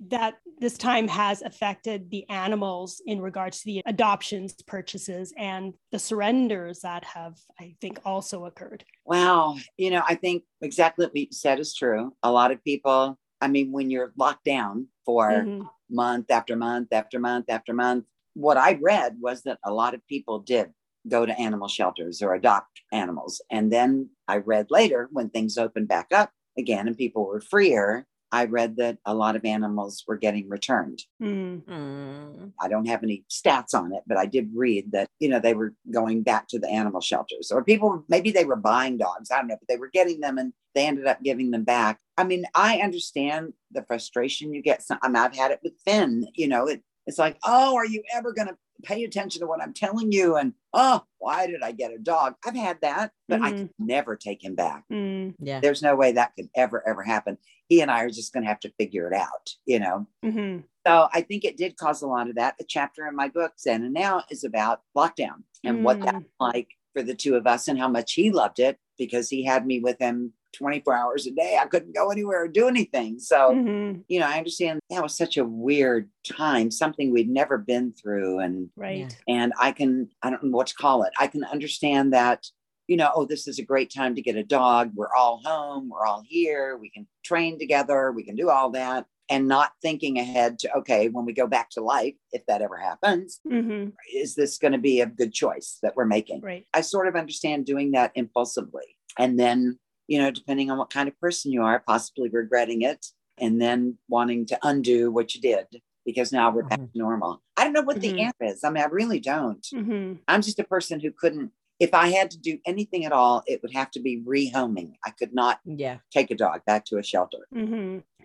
[0.00, 5.98] that this time has affected the animals in regards to the adoptions, purchases, and the
[5.98, 8.84] surrenders that have, I think, also occurred?
[9.04, 9.56] Wow.
[9.76, 12.14] You know, I think exactly what you said is true.
[12.22, 15.68] A lot of people, I mean, when you're locked down for Mhm.
[15.90, 20.06] month after month after month after month, what I read was that a lot of
[20.06, 20.72] people did
[21.08, 23.40] go to animal shelters or adopt animals.
[23.50, 28.06] And then I read later when things opened back up again and people were freer,
[28.30, 31.02] I read that a lot of animals were getting returned.
[31.22, 31.62] Mm.
[31.64, 35.40] Mm, I don't have any stats on it, but I did read that, you know,
[35.40, 39.30] they were going back to the animal shelters or people, maybe they were buying dogs.
[39.30, 41.98] I don't know, but they were getting them and they ended up giving them back.
[42.16, 44.82] I mean, I understand the frustration you get.
[44.82, 47.86] Some, I mean, I've had it with Finn, you know, it, it's like, oh, are
[47.86, 50.36] you ever going to pay attention to what I'm telling you?
[50.36, 52.36] And oh, why did I get a dog?
[52.46, 53.56] I've had that, but I Mhm.
[53.56, 54.84] could never take him back.
[54.92, 55.34] Mm.
[55.40, 55.58] yeah.
[55.58, 57.38] There's no way that could ever, ever happen.
[57.68, 60.06] He and I are just going to have to figure it out, you know?
[60.24, 60.64] Mhm.
[60.86, 62.54] So I think it did cause a lot of that.
[62.60, 66.68] A chapter in my book, Zen and Now, is about lockdown and what that's like
[66.92, 69.80] for the two of us and how much he loved it because he had me
[69.80, 71.58] with him 24 hours a day.
[71.60, 73.18] I couldn't go anywhere or do anything.
[73.18, 74.04] So, Mhm.
[74.08, 78.38] you know, I understand that was such a weird time, something we'd never been through.
[78.40, 79.14] And Right.
[79.28, 81.12] and I can, I don't know what to call it.
[81.18, 82.46] I can understand that,
[82.86, 84.92] you know, oh, this is a great time to get a dog.
[84.94, 89.06] We're all home, we're all here, we can train together, we can do all that.
[89.30, 92.78] And not thinking ahead to, okay, when we go back to life, if that ever
[92.78, 93.92] happens, Mhm.
[94.14, 96.40] is this going to be a good choice that we're making?
[96.40, 96.66] Right.
[96.72, 98.96] I sort of understand doing that impulsively.
[99.18, 99.78] And then,
[100.08, 103.06] you know, depending on what kind of person you are, possibly regretting it
[103.36, 105.66] and then wanting to undo what you did
[106.04, 107.42] because now we're back to normal.
[107.56, 108.00] I don't know what Mhm.
[108.00, 108.64] the answer is.
[108.64, 109.62] I mean, I really don't.
[109.72, 110.18] Mhm.
[110.26, 113.60] I'm just a person who couldn't, if I had to do anything at all, it
[113.62, 114.94] would have to be rehoming.
[115.04, 115.98] I could not Yeah.
[116.10, 117.46] take a dog back to a shelter.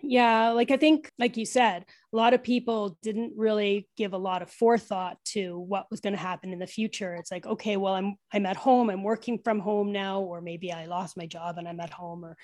[0.06, 4.18] Yeah, like I think, like you said, a lot of people didn't really give a
[4.18, 7.14] lot of forethought to what was going to happen in the future.
[7.14, 10.72] It's like, okay, well, I'm I'm at home, I'm working from home now, or maybe
[10.72, 12.36] I lost my job and I'm at home, or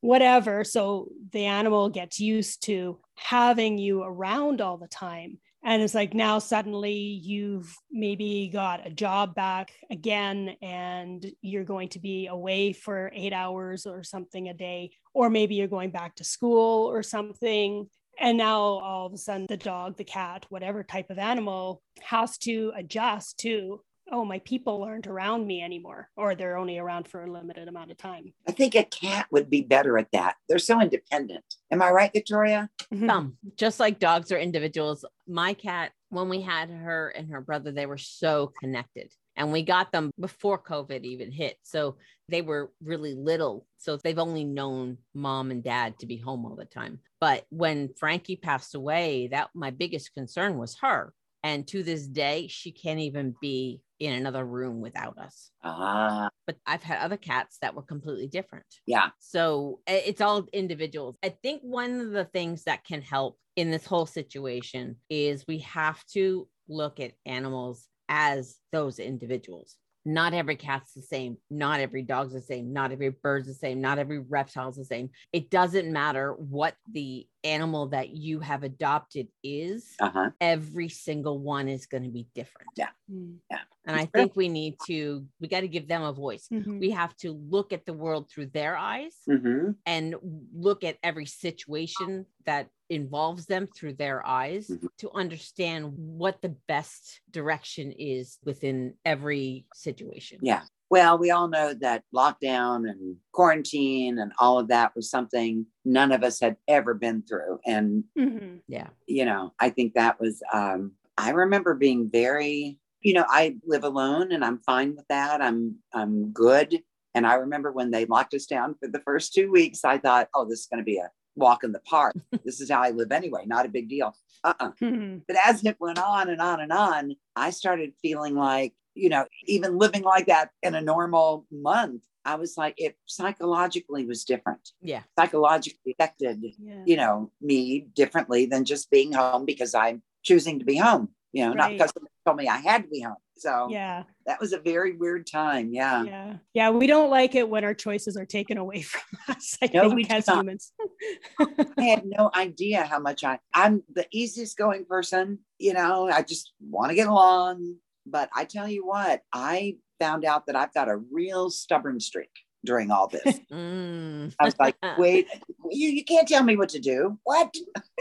[0.00, 0.62] whatever.
[0.62, 5.38] So the animal gets used to having you around all the time.
[5.64, 11.88] And it's like now suddenly you've maybe got a job back again and you're going
[11.90, 16.16] to be away for eight hours or something a day or maybe you're going back
[16.16, 17.88] to school or something.
[18.18, 22.38] And now all of a sudden the dog the cat whatever type of animal has
[22.38, 23.80] to adjust to
[24.10, 27.90] oh, my people aren't around me anymore, or they're only around for a limited amount
[27.90, 28.32] of time.
[28.48, 30.36] I think a cat would be better at that.
[30.48, 31.44] They're so independent.
[31.70, 32.68] Am I right, Victoria?
[32.92, 33.08] Mm-hmm.
[33.08, 35.04] Some, just like dogs are individuals.
[35.26, 39.12] My cat, when we had her and her brother, they were so connected.
[39.34, 41.56] And we got them before COVID even hit.
[41.62, 41.96] So
[42.28, 43.66] they were really little.
[43.78, 47.00] So they've only known mom and dad to be home all the time.
[47.18, 51.14] But when Frankie passed away, that my biggest concern was her.
[51.42, 55.50] And to this day, she can't even be in another room without us.
[55.62, 56.28] Ah.
[56.46, 58.66] But I've had other cats that were completely different.
[58.86, 59.10] Yeah.
[59.20, 61.16] So it's all individuals.
[61.22, 65.58] I think one of the things that can help in this whole situation is we
[65.58, 71.36] have to look at animals as those individuals not every cat's the same.
[71.50, 72.72] Not every dog's the same.
[72.72, 73.80] Not every bird's the same.
[73.80, 75.10] Not every reptile's the same.
[75.32, 80.30] It doesn't matter what the animal that you have adopted is uh-huh.
[80.40, 82.68] every single one is going to be different.
[82.76, 82.88] Yeah.
[83.12, 83.36] Mm.
[83.50, 83.58] yeah.
[83.84, 86.46] And i think we need to we got to give them a voice.
[86.52, 86.78] Mm-hmm.
[86.78, 89.72] we have to look at the world through their eyes mm-hmm.
[89.86, 90.14] and
[90.54, 94.86] look at every situation that involves them through their eyes mm-hmm.
[94.98, 100.38] to understand what the best direction is within every situation.
[100.42, 100.62] Yeah.
[100.90, 106.12] Well, we all know that lockdown and quarantine and all of that was something none
[106.12, 107.60] of us had ever been through.
[107.64, 108.56] And, mm-hmm.
[108.68, 113.56] yeah, you know, I think that was, um, I remember being very, you know, I
[113.64, 115.40] live alone and I'm fine with that.
[115.40, 116.82] I'm, I'm good.
[117.14, 120.28] And I remember when they locked us down for the first two weeks, I thought,
[120.34, 122.16] oh, this is going to be a walk in the park.
[122.44, 124.14] this is how I live anyway, not a big deal.
[124.44, 124.72] Uh-uh.
[124.80, 125.18] Mm-hmm.
[125.26, 129.26] But as it went on and on and on, I started feeling like, you know,
[129.46, 134.70] even living like that in a normal month, I was like, it psychologically was different.
[134.80, 135.02] Yeah.
[135.18, 136.82] Psychologically affected, yeah.
[136.86, 141.42] you know, me differently than just being home because I'm choosing to be home, you
[141.42, 141.56] know, right.
[141.56, 143.16] not because someone told me I had to be home.
[143.36, 145.72] So yeah, that was a very weird time.
[145.72, 146.04] Yeah.
[146.04, 146.36] Yeah.
[146.54, 146.70] Yeah.
[146.70, 149.56] We don't like it when our choices are taken away from us.
[149.62, 150.72] I no, think as humans.
[151.78, 156.22] I had no idea how much I I'm the easiest going person, you know, I
[156.22, 157.76] just want to get along.
[158.04, 162.30] But I tell you what, I found out that I've got a real stubborn streak
[162.64, 163.38] during all this.
[163.52, 164.34] mm.
[164.38, 165.28] I was like, wait,
[165.70, 167.18] you, you can't tell me what to do.
[167.24, 167.54] What?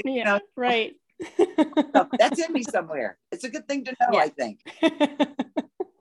[0.04, 0.40] Yeah, you know?
[0.56, 0.96] right
[1.38, 3.18] so that's in me somewhere.
[3.32, 4.20] It's a good thing to know, yeah.
[4.20, 4.60] I think.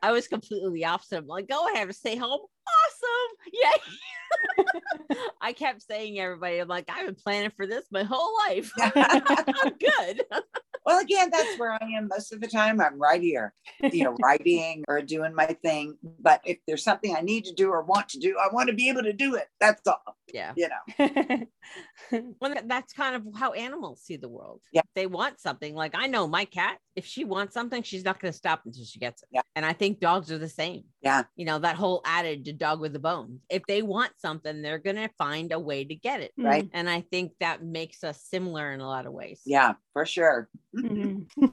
[0.02, 1.18] I was completely the opposite.
[1.18, 2.40] I'm like, go ahead and stay home.
[2.40, 3.52] Awesome.
[3.52, 5.16] Yay.
[5.40, 8.72] I kept saying everybody, I'm like, I've been planning for this my whole life.
[8.80, 10.22] I'm good.
[10.86, 12.80] well, again, that's where I am most of the time.
[12.80, 15.96] I'm right here, you know, writing or doing my thing.
[16.20, 18.74] But if there's something I need to do or want to do, I want to
[18.74, 19.46] be able to do it.
[19.58, 20.16] That's all.
[20.32, 20.52] Yeah.
[20.56, 22.32] You know.
[22.40, 24.60] well, that's kind of how animals see the world.
[24.72, 24.82] Yeah.
[24.94, 25.74] They want something.
[25.74, 28.84] Like I know my cat, if she wants something, she's not going to stop until
[28.84, 29.28] she gets it.
[29.32, 29.42] Yeah.
[29.56, 30.84] And I think dogs are the same.
[31.02, 31.24] Yeah.
[31.34, 33.40] You know, that whole adage, a dog with a bone.
[33.48, 36.32] If they want something, they're going to find a way to get it.
[36.36, 36.68] Right.
[36.72, 39.40] And I think that makes us similar in a lot of ways.
[39.44, 40.48] Yeah, for sure.
[40.76, 41.46] Mm-hmm.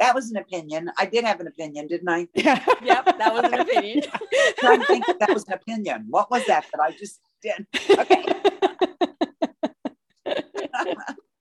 [0.00, 0.90] that was an opinion.
[0.98, 2.28] I did have an opinion, didn't I?
[2.34, 4.02] yep, that was an opinion.
[4.58, 6.06] trying to think if that was an opinion.
[6.08, 7.66] What was that that I just did?
[7.90, 8.24] Okay.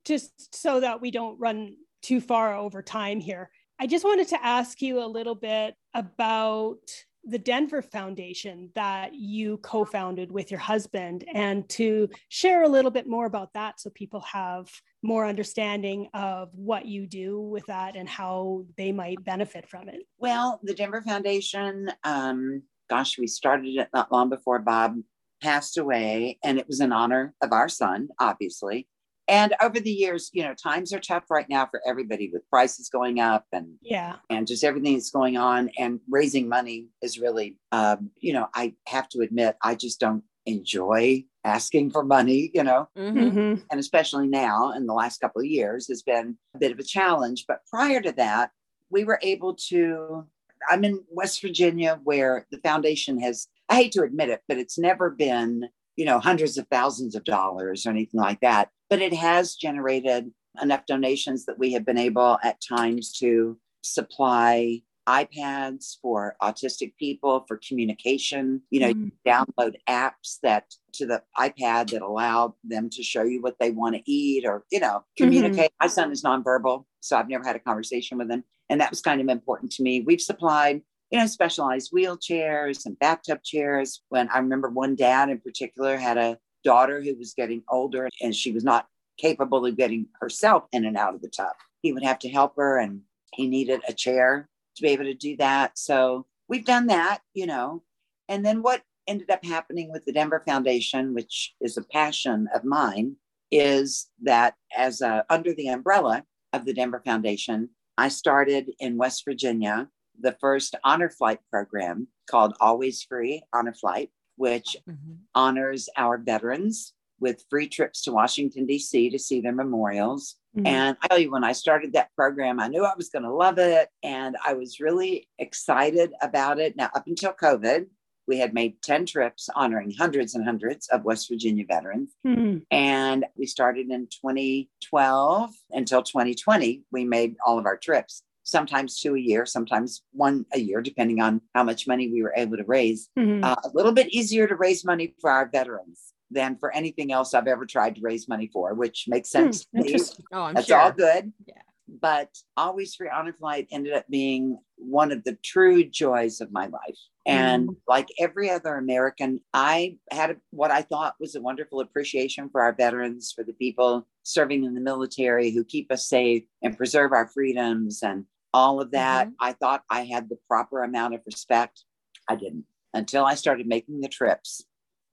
[0.05, 3.49] just so that we don't run too far over time here.
[3.79, 6.79] I just wanted to ask you a little bit about
[7.25, 12.91] the Denver Foundation that you co founded with your husband and to share a little
[12.91, 14.69] bit more about that so people have
[15.01, 20.03] more understanding of what you do with that and how they might benefit from it.
[20.19, 24.95] Well, the Denver Foundation, um, gosh, we started it not long before Bob
[25.41, 28.87] passed away, and it was in honor of our son, obviously
[29.27, 32.89] and over the years you know times are tough right now for everybody with prices
[32.89, 37.57] going up and yeah and just everything that's going on and raising money is really
[37.71, 42.63] um, you know i have to admit i just don't enjoy asking for money you
[42.63, 43.17] know mm-hmm.
[43.17, 43.61] mm-hmm.
[43.71, 46.83] and especially now in the last couple of years has been a bit of a
[46.83, 48.51] challenge but prior to that
[48.91, 50.23] we were able to
[50.69, 54.77] i'm in west virginia where the foundation has i hate to admit it but it's
[54.77, 59.13] never been you know hundreds of thousands of dollars or anything like that but it
[59.13, 60.31] has generated
[60.61, 67.43] enough donations that we have been able at times to supply iPads for autistic people
[67.45, 68.61] for communication.
[68.69, 69.05] You know, Mm.
[69.05, 73.69] you download apps that to the iPad that allow them to show you what they
[73.69, 75.71] want to eat or, you know, communicate.
[75.81, 78.45] My son is nonverbal, so I've never had a conversation with him.
[78.69, 80.01] And that was kind of important to me.
[80.07, 84.01] We've supplied, you know, specialized wheelchairs and bathtub chairs.
[84.07, 88.35] When I remember one dad in particular had a daughter who was getting older and
[88.35, 88.87] she was not
[89.17, 91.53] capable of getting herself in and out of the tub.
[91.81, 93.01] He would have to help her and
[93.33, 95.77] he needed a chair to be able to do that.
[95.77, 97.83] So we've done that, you know.
[98.27, 102.63] And then what ended up happening with the Denver Foundation, which is a passion of
[102.65, 103.15] mine,
[103.51, 109.23] is that as a, under the umbrella of the Denver Foundation, I started in West
[109.23, 109.87] Virginia
[110.19, 115.17] the first honor flight program called Always Free Honor Flight, which Mhm.
[115.33, 119.09] honors our veterans with free trips to Washington, D.C.
[119.09, 120.35] to see their memorials.
[120.57, 120.67] Mhm.
[120.67, 123.33] And I tell you, when I started that program, I knew I was going to
[123.33, 123.89] love it.
[124.03, 126.75] And I was really excited about it.
[126.75, 127.87] Now, up until COVID,
[128.27, 132.11] we had made 10 trips honoring hundreds and hundreds of West Virginia veterans.
[132.25, 132.65] Mhm.
[132.71, 136.83] And we started in 2012 until 2020.
[136.91, 141.19] We made all of our trips, sometimes two a year, sometimes one a year, depending
[141.19, 143.09] on how much money we were able to raise.
[143.17, 143.43] Mhm.
[143.43, 147.33] Uh, a little bit easier to raise money for our veterans than for anything else
[147.33, 149.65] I've ever tried to raise money for, which makes sense.
[149.65, 149.95] to me.
[150.31, 150.79] Oh, I'm That's sure.
[150.79, 151.33] all good.
[151.45, 151.53] Yeah.
[151.87, 156.65] But Always Free Honor Flight ended up being one of the true joys of my
[156.65, 156.97] life.
[157.27, 162.61] And like every other American, I had what I thought was a wonderful appreciation for
[162.61, 167.11] our veterans, for the people serving in the military who keep us safe and preserve
[167.11, 168.25] our freedoms and
[168.55, 169.27] all of that.
[169.39, 171.83] I thought I had the proper amount of respect.
[172.29, 174.63] I didn't until I started making the trips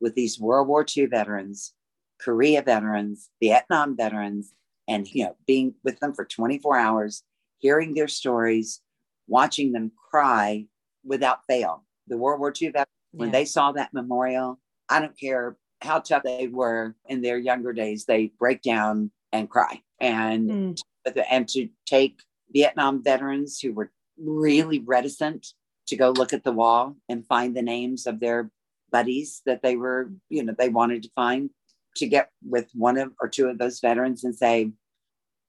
[0.01, 1.75] with these World War II veterans,
[2.21, 4.55] Korea veterans, Vietnam veterans,
[4.87, 7.25] and you know, being with them for 24 hours,
[7.59, 8.81] hearing their stories,
[9.27, 10.67] watching them cry
[11.05, 11.85] without fail.
[12.07, 16.23] The World War II veterans, when they saw that memorial, I don't care how tough
[16.23, 19.83] they were in their younger days, they break down and cry.
[19.99, 20.83] And Mm.
[21.29, 22.23] and to take
[22.53, 25.49] Vietnam veterans who were really reticent
[25.87, 28.51] to go look at the wall and find the names of their
[28.91, 31.51] buddies that they were, you know, they wanted to find
[31.97, 34.71] to get with one of or two of those veterans and say,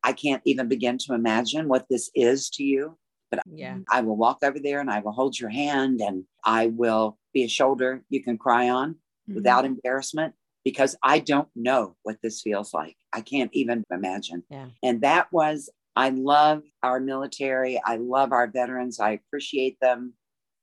[0.04, 2.98] I can't even begin to imagine what this is to you,
[3.32, 3.78] but Yeah.
[3.90, 7.44] I will walk over there and I will hold your hand and I will be
[7.44, 9.36] a shoulder you can cry on Mm-hmm.
[9.36, 10.34] without embarrassment
[10.66, 12.98] because I don't know what this feels like.
[13.14, 14.44] I can't even imagine.
[14.50, 14.66] Yeah.
[14.84, 17.82] And that was, I love our military.
[17.86, 19.00] I love our veterans.
[19.00, 20.14] I appreciate them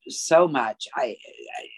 [0.08, 0.88] so much.
[0.94, 1.16] I,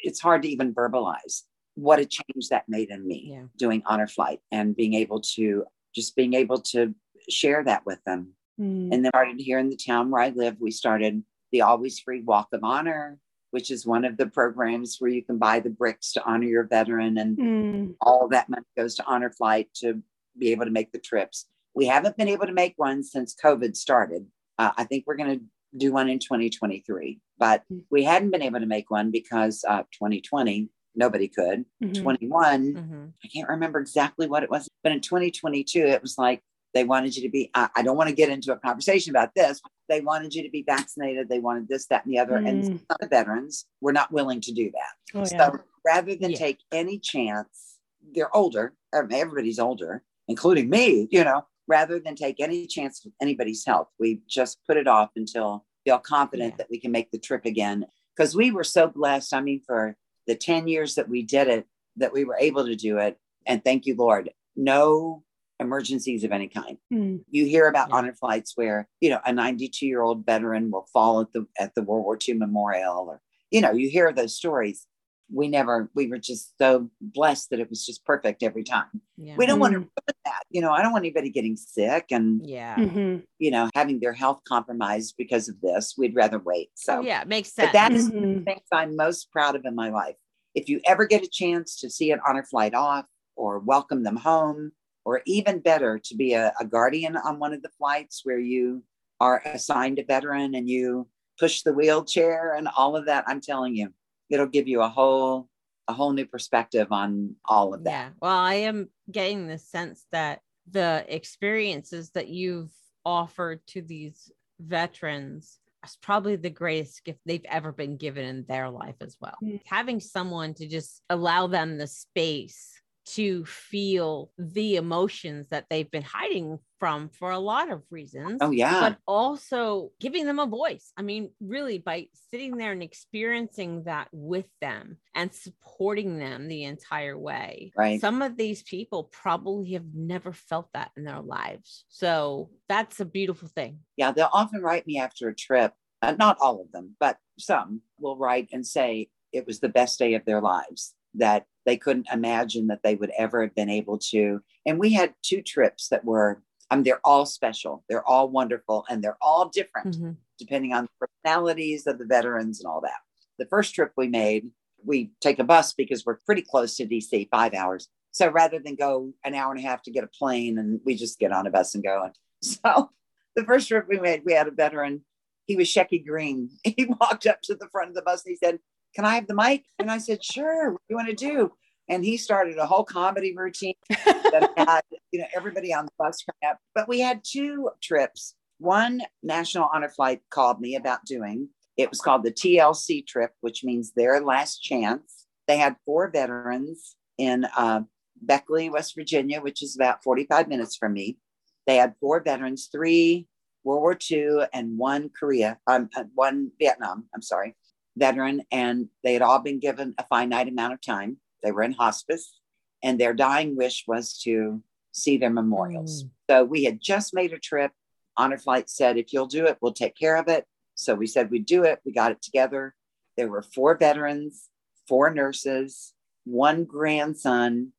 [0.02, 1.42] it's hard to even verbalize
[1.74, 3.44] what a change that made in me Yeah.
[3.56, 6.94] doing honor flight and being able to just being able to
[7.28, 8.32] share that with them.
[8.60, 8.92] Mm.
[8.92, 12.22] And then started here in the town where I live, we started the Always Free
[12.22, 13.18] Walk of Honor,
[13.50, 16.64] which is one of the programs where you can buy the bricks to honor your
[16.64, 17.94] veteran, and Mm.
[18.00, 20.02] all that money goes to Honor Flight to
[20.38, 21.46] be able to make the trips.
[21.74, 24.26] We haven't been able to make one since COVID started.
[24.58, 25.44] Uh, I think we're going to
[25.78, 27.84] do one in 2023, but Mm.
[27.90, 31.64] we hadn't been able to make one because uh, 2020 nobody could.
[31.82, 31.94] Mhm.
[32.02, 33.12] 21 Mhm.
[33.24, 36.42] I can't remember exactly what it was, but in 2022, it was like
[36.74, 37.50] they wanted you to be.
[37.54, 39.60] I, I don't want to get into a conversation about this.
[39.88, 41.28] They wanted you to be vaccinated.
[41.30, 42.36] They wanted this, that, and the other.
[42.36, 42.66] And Mm.
[42.66, 44.92] some of the veterans were not willing to do that.
[45.14, 45.50] Oh, yeah.
[45.86, 46.36] Rather than Yeah.
[46.38, 47.78] take any chance,
[48.14, 48.74] they're older.
[48.92, 51.08] Everybody's older, including me.
[51.10, 55.10] You know, rather than take any chance with anybody's health, we just put it off
[55.16, 56.56] until feel confident Yeah.
[56.58, 57.86] that we can make the trip again.
[58.16, 59.32] Because we were so blessed.
[59.34, 59.96] I mean, for
[60.26, 63.18] the 10 years that we did it, that we were able to do it.
[63.46, 64.30] And thank you, Lord.
[64.54, 65.24] No
[65.60, 66.76] emergencies of any kind.
[66.92, 67.24] Mm.
[67.30, 67.96] You hear about Yeah.
[67.96, 71.74] honor flights where, you know, a 92 year old veteran will fall at the at
[71.74, 74.86] the World War II memorial or, you know, you hear those stories.
[75.32, 79.00] We never, we were just so blessed that it was just perfect every time.
[79.16, 79.36] Yeah.
[79.36, 79.82] We don't want to Mm.
[79.82, 80.42] ruin that.
[80.50, 82.76] You know, I don't want anybody getting sick and, yeah.
[82.76, 83.24] Mhm.
[83.38, 85.94] you know, having their health compromised because of this.
[85.96, 86.70] We'd rather wait.
[86.74, 87.22] So Oh, yeah.
[87.22, 87.68] It makes sense.
[87.68, 88.44] but that is Mhm.
[88.44, 90.16] things I'm most proud of in my life.
[90.54, 93.06] If you ever get a chance to see an honor flight off
[93.36, 94.72] or welcome them home,
[95.04, 98.84] or even better, to be a, a guardian on one of the flights where you
[99.18, 101.08] are assigned a veteran and you
[101.40, 103.92] push the wheelchair and all of that, I'm telling you,
[104.30, 105.48] it'll give you a whole
[105.88, 107.90] a whole new perspective on all of that.
[107.90, 108.08] Yeah.
[108.20, 112.70] Well, I am getting the sense that the experiences that you've
[113.04, 118.70] offered to these veterans is probably the greatest gift they've ever been given in their
[118.70, 119.34] life as well.
[119.42, 119.60] Mm.
[119.66, 126.02] Having someone to just allow them the space to feel the emotions that they've been
[126.02, 128.38] hiding from for a lot of reasons.
[128.40, 128.80] Oh, yeah.
[128.80, 130.92] But also giving them a voice.
[130.96, 136.64] I mean, really, by sitting there and experiencing that with them and supporting them the
[136.64, 137.72] entire way.
[137.76, 138.00] Right.
[138.00, 141.84] Some of these people probably have never felt that in their lives.
[141.88, 143.80] So that's a beautiful thing.
[143.96, 144.12] Yeah.
[144.12, 145.72] They'll often write me after a trip.
[146.00, 150.00] Uh, not all of them, but some will write and say it was the best
[150.00, 153.98] day of their lives that they couldn't imagine that they would ever have been able
[153.98, 154.40] to.
[154.66, 158.84] And we had two trips that were, I mean, they're all special, they're all wonderful,
[158.88, 160.12] and they're all different Mm-hmm.
[160.38, 163.00] depending on the personalities of the veterans and all that.
[163.38, 164.50] The first trip we made,
[164.84, 167.88] we take a bus because we're pretty close to DC, five hours.
[168.10, 170.96] So rather than go an hour and a half to get a plane, and we
[170.96, 172.02] just get on a bus and go.
[172.04, 172.90] And so
[173.36, 175.02] the first trip we made, we had a veteran.
[175.46, 176.50] He was Shecky Greene.
[176.64, 178.58] He walked up to the front of the bus and he said,
[178.94, 179.64] Can I have the mic?
[179.78, 180.72] And I said, Sure.
[180.72, 181.52] What do you want to do?
[181.88, 186.24] And he started a whole comedy routine that had, you know, everybody on the bus
[186.24, 186.58] come up.
[186.74, 188.34] But we had two trips.
[188.58, 191.48] One National Honor Flight called me about doing.
[191.76, 195.26] It was called the TLC trip, which means their last chance.
[195.48, 197.80] They had four veterans in uh,
[198.20, 201.18] Beckley, West Virginia, which is about 45 minutes from me.
[201.66, 203.26] They had four veterans, three
[203.64, 207.54] World War II and one Korea, um, uh, one Vietnam, I'm sorry,
[207.96, 208.42] veteran.
[208.50, 211.18] And they had all been given a finite amount of time.
[211.42, 212.38] They were in hospice,
[212.82, 214.62] and their dying wish was to
[214.92, 216.04] see their memorials.
[216.04, 216.10] Mm.
[216.30, 217.72] So we had just made a trip.
[218.16, 220.44] Honor Flight said, if you'll do it, we'll take care of it.
[220.74, 221.80] So we said we'd do it.
[221.84, 222.74] We got it together.
[223.16, 224.48] There were four veterans,
[224.88, 225.92] four nurses,
[226.24, 227.72] one grandson,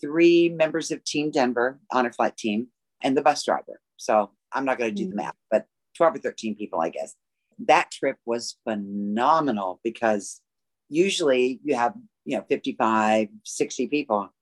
[0.00, 2.68] three members of Team Denver, Honor Flight team,
[3.02, 3.80] and the bus driver.
[3.96, 5.24] So I'm not going to do the Mm.
[5.24, 5.66] math, but
[5.96, 7.14] 12 or 13 people, I guess.
[7.66, 10.40] That trip was phenomenal because
[10.88, 11.94] usually you have,
[12.24, 14.32] you know, 55, 60 people.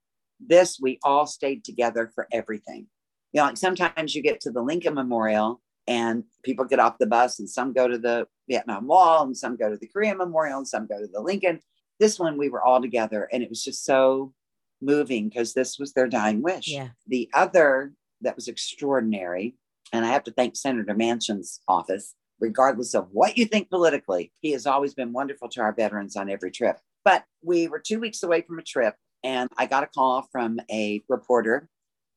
[0.41, 2.87] This, we all stayed together for everything.
[3.33, 7.07] You know, like sometimes you get to the Lincoln Memorial and people get off the
[7.07, 10.59] bus and some go to the Vietnam Wall and some go to the Korean Memorial
[10.59, 11.61] and some go to the Lincoln.
[11.99, 14.33] This one, we were all together and it was just so
[14.81, 16.69] moving because this was their dying wish.
[16.69, 16.89] Yeah.
[17.07, 19.55] The other that was extraordinary,
[19.93, 24.53] and I have to thank Senator Manchin's office, regardless of what you think politically, he
[24.53, 26.78] has always been wonderful to our veterans on every trip.
[27.05, 30.59] But we were two weeks away from a trip, and I got a call from
[30.70, 31.68] a reporter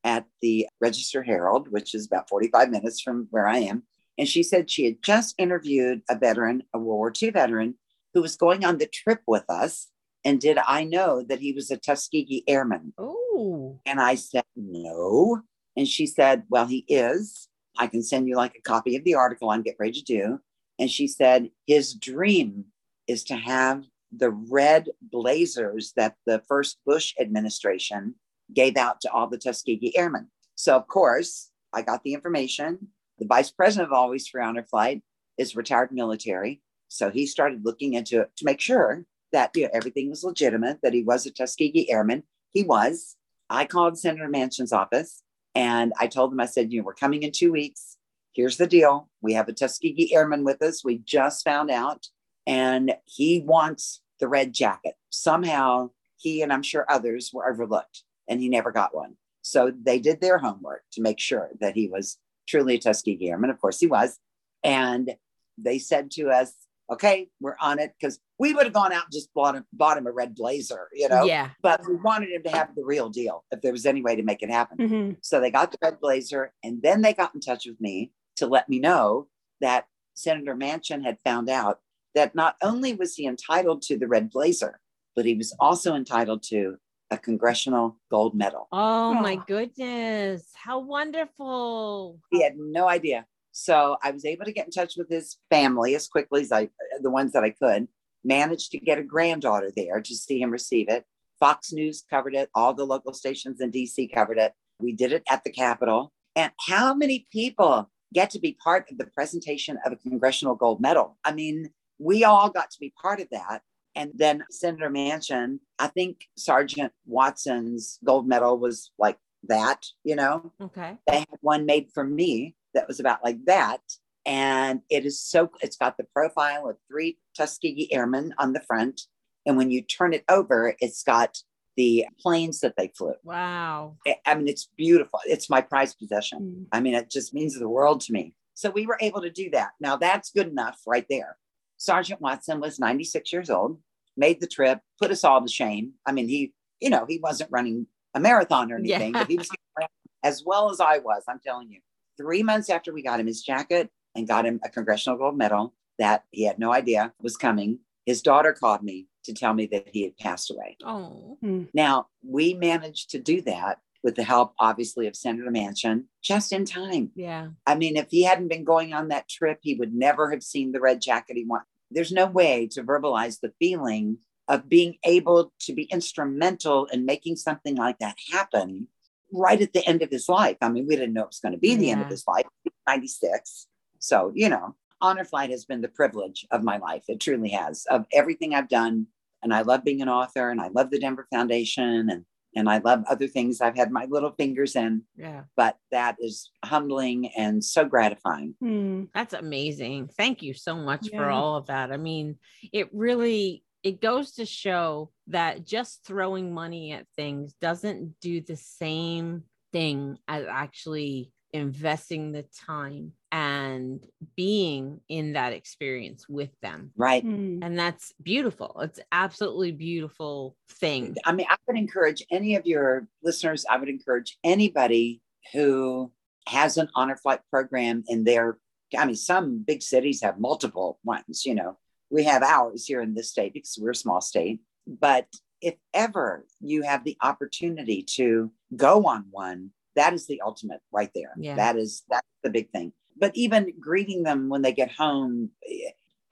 [0.04, 3.84] at the Register Herald, which is about 45 minutes from where I am.
[4.18, 7.76] And she said she had just interviewed a veteran, a World War II veteran,
[8.14, 9.88] who was going on the trip with us.
[10.24, 12.92] And did I know that he was a Tuskegee Airman?
[12.98, 13.80] Oh.
[13.86, 15.40] And I said, no.
[15.76, 17.48] And she said, well, he is.
[17.78, 20.40] I can send you like a copy of the article I'm getting ready to do.
[20.78, 22.66] And she said, his dream
[23.06, 28.14] is to have the red blazers that the first Bush administration
[28.52, 30.28] gave out to all the Tuskegee Airmen.
[30.54, 32.88] So, of course, I got the information.
[33.18, 35.02] The vice president of Always Free Honor Flight
[35.38, 36.60] is retired military.
[36.88, 40.80] So he started looking into it to make sure that you know, everything was legitimate,
[40.82, 42.24] that he was a Tuskegee Airman.
[42.52, 43.16] He was.
[43.48, 45.22] I called Senator Manchin's office
[45.54, 47.96] and I told them, I said, you know, we're coming in two weeks.
[48.32, 49.08] Here's the deal.
[49.20, 50.84] We have a Tuskegee Airman with us.
[50.84, 52.06] We just found out,
[52.46, 54.94] and he wants the red jacket.
[55.10, 59.16] Somehow he and I'm sure others were overlooked, and he never got one.
[59.42, 62.16] So they did their homework to make sure that he was
[62.48, 63.50] truly a Tuskegee Airman.
[63.50, 64.18] Of course, he was.
[64.64, 65.14] And
[65.58, 66.54] they said to us,
[66.92, 69.96] okay, we're on it because we would have gone out and just bought him, bought
[69.98, 71.50] him a red blazer, you know, Yeah.
[71.62, 74.22] but we wanted him to have the real deal if there was any way to
[74.22, 74.78] make it happen.
[74.78, 75.16] Mhm.
[75.22, 78.46] So they got the red blazer and then they got in touch with me to
[78.46, 79.28] let me know
[79.60, 81.80] that Senator Manchin had found out
[82.14, 84.80] that not only was he entitled to the red blazer,
[85.16, 86.76] but he was also entitled to
[87.10, 88.68] a congressional gold medal.
[88.72, 89.44] Oh my Oh.
[89.46, 90.50] goodness.
[90.54, 92.18] How wonderful.
[92.30, 93.26] He had no idea.
[93.52, 96.70] So I was able to get in touch with his family as quickly as I,
[97.00, 97.86] the ones that I could,
[98.24, 101.04] managed to get a granddaughter there to see him receive it.
[101.38, 102.50] Fox News covered it.
[102.54, 104.52] All the local stations in DC covered it.
[104.78, 106.12] We did it at the Capitol.
[106.34, 110.80] And how many people get to be part of the presentation of a congressional gold
[110.80, 111.18] medal?
[111.24, 113.62] I mean, we all got to be part of that.
[113.94, 120.52] And then Senator Manchin, I think Sergeant Watson's gold medal was like that, you know?
[120.60, 120.96] Okay.
[121.06, 123.80] they had one made for me that was about like that.
[124.24, 129.02] And it is so, it's got the profile of three Tuskegee Airmen on the front.
[129.46, 131.38] And when you turn it over, it's got
[131.76, 133.14] the planes that they flew.
[133.24, 133.96] Wow.
[134.26, 135.18] I- mean, it's beautiful.
[135.24, 136.38] It's my prized possession.
[136.40, 136.66] Mm.
[136.72, 138.34] I mean, it just means the world to me.
[138.54, 139.70] So we were able to do that.
[139.80, 141.38] Now that's good enough right there.
[141.78, 143.80] Sergeant Watson was 96 years old,
[144.16, 145.94] made the trip, put us all to shame.
[146.06, 149.20] I mean, he, you know, he wasn't running a marathon or anything, Yeah.
[149.20, 149.48] but he was
[150.22, 151.24] as well as I was.
[151.26, 151.80] I'm telling you.
[152.16, 155.74] Three months after we got him his jacket and got him a Congressional Gold Medal
[155.98, 159.88] that he had no idea was coming, his daughter called me to tell me that
[159.92, 160.76] he had passed away.
[160.84, 161.64] Oh, hmm.
[161.72, 166.64] Now, we managed to do that with the help, obviously, of Senator Manchin just in
[166.64, 167.10] time.
[167.14, 167.48] yeah.
[167.66, 170.72] I mean, if he hadn't been going on that trip, he would never have seen
[170.72, 171.66] the red jacket he wanted.
[171.90, 177.36] There's no way to verbalize the feeling of being able to be instrumental in making
[177.36, 178.88] something like that happen
[179.32, 180.56] right at the end of his life.
[180.60, 182.46] I mean, we didn't know it was going to be the end of his life,
[182.86, 183.66] 96.
[183.98, 187.04] So, you know, Honor Flight has been the privilege of my life.
[187.08, 189.06] It truly has, of everything I've done.
[189.42, 192.24] And I love being an author and I love the Denver Foundation and
[192.54, 195.44] and I love other things I've had my little fingers in, Yeah.
[195.56, 198.54] but that is humbling and so gratifying.
[198.60, 199.04] Hmm.
[199.14, 200.10] That's amazing.
[200.18, 201.90] Thank you so much for all of that.
[201.92, 202.36] I mean,
[202.70, 208.56] it really it goes to show that just throwing money at things doesn't do the
[208.56, 214.06] same thing as actually investing the time and
[214.36, 216.90] being in that experience with them.
[216.96, 217.22] Right.
[217.22, 217.58] Hmm.
[217.62, 218.78] And that's beautiful.
[218.82, 221.16] It's absolutely beautiful thing.
[221.24, 225.20] I mean, I would encourage any of your listeners, I would encourage anybody
[225.52, 226.12] who
[226.48, 228.58] has an honor flight program in their,
[228.96, 231.78] I mean, some big cities have multiple ones, you know.
[232.12, 234.60] We have ours here in this state because we're a small state.
[234.86, 235.26] But
[235.60, 241.10] if ever you have the opportunity to go on one, that is the ultimate right
[241.14, 241.32] there.
[241.38, 241.54] Yeah.
[241.54, 242.92] That is that's the big thing.
[243.18, 245.50] But even greeting them when they get home,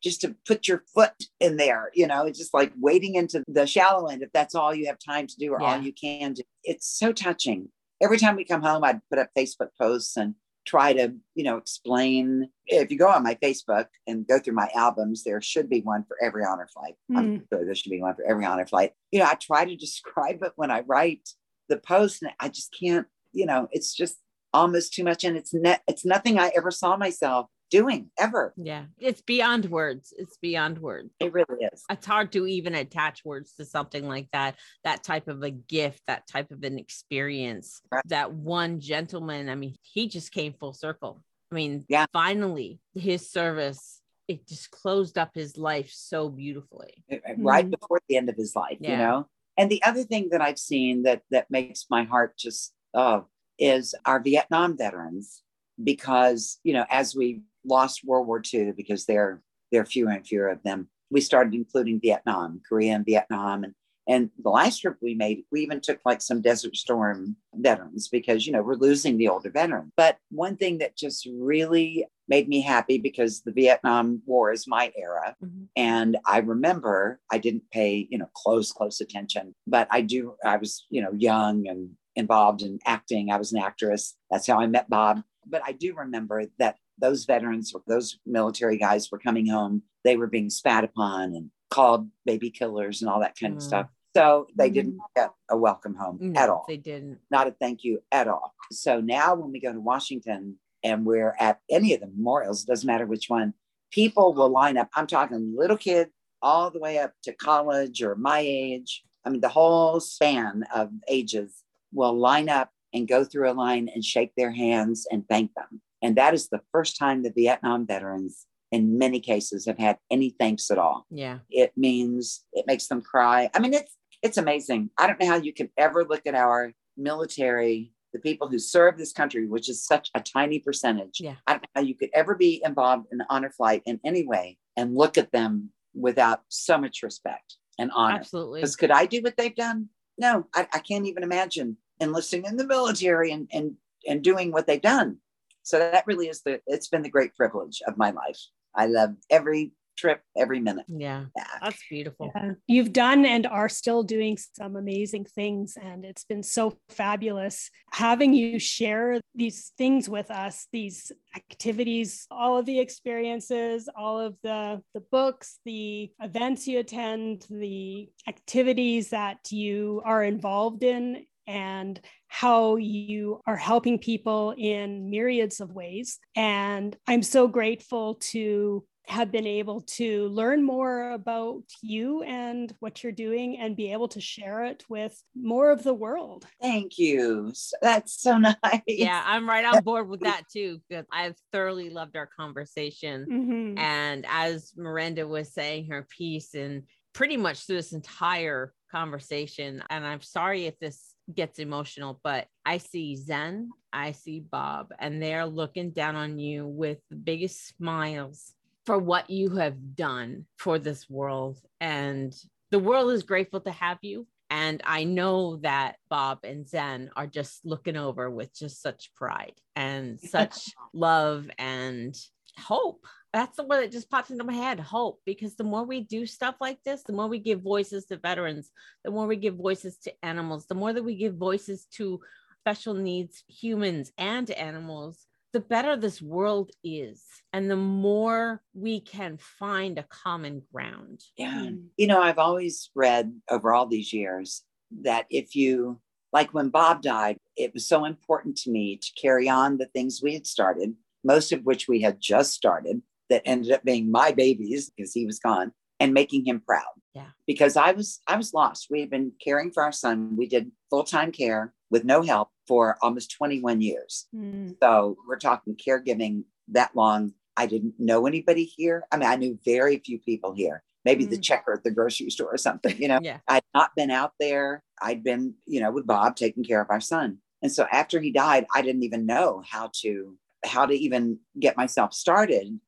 [0.03, 3.67] just to put your foot in there, you know, it's just like wading into the
[3.67, 6.43] shallow end if that's all you have time to do or all you can do.
[6.65, 7.69] It's so touching.
[8.03, 10.35] Every time we come home, I'd put up Facebook posts and
[10.67, 12.49] try to, you know, explain.
[12.67, 16.05] If you go on my Facebook and go through my albums, there should be one
[16.05, 16.95] for every honor flight.
[17.17, 17.43] I'm hmm.
[17.53, 18.93] sure there should be one for every honor flight.
[19.11, 21.29] You know, I try to describe it when I write
[21.69, 24.17] the post, and I just can't, you know, it's just
[24.53, 25.25] almost too much.
[25.25, 28.53] And it's net it's nothing I ever saw myself doing ever.
[28.57, 28.87] Yeah.
[28.99, 30.13] It's beyond words.
[30.19, 31.15] It's beyond words.
[31.21, 31.85] It really is.
[31.89, 36.03] it's hard to even attach words to something like that that type of a gift
[36.07, 38.03] that type of an experience Right.
[38.07, 42.07] that one gentleman i mean he just came full circle i mean Yeah.
[42.13, 47.05] finally his service it just closed up his life so beautifully
[47.39, 47.71] right Mhm.
[47.81, 49.27] before the end of his life, you know.
[49.57, 53.27] And the other thing that I've seen that that makes my heart just oh
[53.59, 55.43] is our Vietnam veterans
[55.83, 60.27] because you know as we lost World War II because there there are fewer and
[60.27, 63.75] fewer of them, we started including Vietnam, Korea, and Vietnam, and
[64.09, 68.47] and the last trip we made, we even took like some Desert Storm veterans because
[68.47, 69.93] you know we're losing the older veterans.
[69.97, 74.93] But one thing that just really made me happy because the Vietnam War is my
[74.97, 75.65] era mm-hmm.
[75.77, 80.57] and I remember I didn't pay, you know, close, close attention, but I do, I
[80.57, 83.31] was, you know, young and involved in acting.
[83.31, 84.17] I was an actress.
[84.31, 85.23] That's how I met Bob.
[85.51, 89.83] But I do remember that those veterans, or those military guys were coming home.
[90.05, 93.63] They were being spat upon and called baby killers and all that kind of Mm.
[93.63, 93.89] stuff.
[94.17, 94.75] So they Mm.
[94.75, 98.27] didn't get a welcome home No, at all they didn't not a thank you at
[98.29, 98.55] all.
[98.73, 102.87] So now when we go to Washington and we're at any of the memorials, doesn't
[102.87, 103.55] matter which one,
[103.93, 104.89] people will line up.
[104.95, 106.11] I'm talking little kid
[106.43, 109.05] all the way up to college or my age.
[109.25, 113.89] I mean, the whole span of ages will line up and go through a line
[113.95, 115.81] and shake their hands and thank them.
[116.03, 120.35] And that is the first time the Vietnam veterans, in many cases, have had any
[120.39, 123.51] thanks at all yeah it means it makes them cry.
[123.55, 124.91] I mean, it's it's amazing.
[124.99, 128.99] I don't know how you can ever look at our military, the people who serve
[128.99, 131.21] this country, which is such a tiny percentage.
[131.21, 131.37] Yeah.
[131.47, 134.27] I don't know how you could ever be involved in the honor flight in any
[134.27, 138.17] way and look at them without so much respect and honor.
[138.17, 139.89] absolutely Because could I do what they've done?
[140.19, 143.77] No, I, I can't even imagine enlisting in the military and and
[144.09, 145.19] and doing what they've done.
[145.63, 148.41] So that really is the it's been the great privilege of my life.
[148.75, 150.87] I love every trip, every minute.
[150.89, 151.61] yeah back.
[151.63, 152.53] that's beautiful Yeah.
[152.67, 158.33] You've done and are still doing some amazing things, and it's been so fabulous having
[158.33, 164.81] you share these things with us, these activities, all of the experiences, all of the
[164.95, 171.27] the books, the events you attend, the activities that you are involved in.
[171.51, 176.19] And how you are helping people in myriads of ways.
[176.37, 183.03] And I'm so grateful to have been able to learn more about you and what
[183.03, 186.47] you're doing and be able to share it with more of the world.
[186.63, 187.53] Thank you.
[187.83, 188.83] That's so nice.
[188.87, 193.79] yeah i'm right on board with that too because i've thoroughly loved our conversation Mhm.
[193.79, 196.83] And as Miranda was saying her piece, and
[197.13, 202.79] pretty much through this entire conversation, and I'm sorry if this gets emotional, but I
[202.79, 208.55] see Zen, I see Bob, and they're looking down on you with the biggest smiles
[208.87, 211.59] for what you have done for this world.
[211.81, 212.35] And
[212.71, 214.27] the world is grateful to have you.
[214.51, 219.55] And I know that Bob and Zen are just looking over with just such pride
[219.77, 222.17] and such love and
[222.59, 223.07] hope.
[223.33, 225.21] That's the word that just pops into my head hope.
[225.25, 228.71] Because the more we do stuff like this, the more we give voices to veterans,
[229.05, 232.21] the more we give voices to animals, the more that we give voices to
[232.61, 239.37] special needs humans and animals, the better this world is and the more we can
[239.37, 241.23] find a common ground.
[241.37, 241.67] Yeah.
[241.67, 241.87] Mm.
[241.97, 244.63] You know, I've always read over all these years
[245.03, 246.01] that if you,
[246.33, 250.21] like when Bob died, it was so important to me to carry on the things
[250.23, 250.95] we had started,
[251.25, 255.25] most of which we had just started, that ended up being my babies because he
[255.25, 256.85] was gone and making him proud.
[257.15, 257.27] Yeah.
[257.47, 258.89] Because I was I was lost.
[258.91, 260.37] We had been caring for our son.
[260.37, 264.27] We did full-time care with no help for almost 21 years.
[264.35, 264.77] Mm.
[264.83, 267.35] So we're talking caregiving that long.
[267.57, 269.05] I didn't know anybody here.
[269.11, 270.83] I mean, I knew very few people here.
[271.05, 271.31] Maybe mm.
[271.31, 273.19] the checker at the grocery store or something, you know.
[273.23, 273.39] yeah.
[273.49, 274.83] I'd not been out there.
[275.03, 277.39] I'd been, you know, with Bob taking care of our son.
[277.63, 281.77] And so after he died, I didn't even know how to how to even get
[281.77, 282.79] myself started,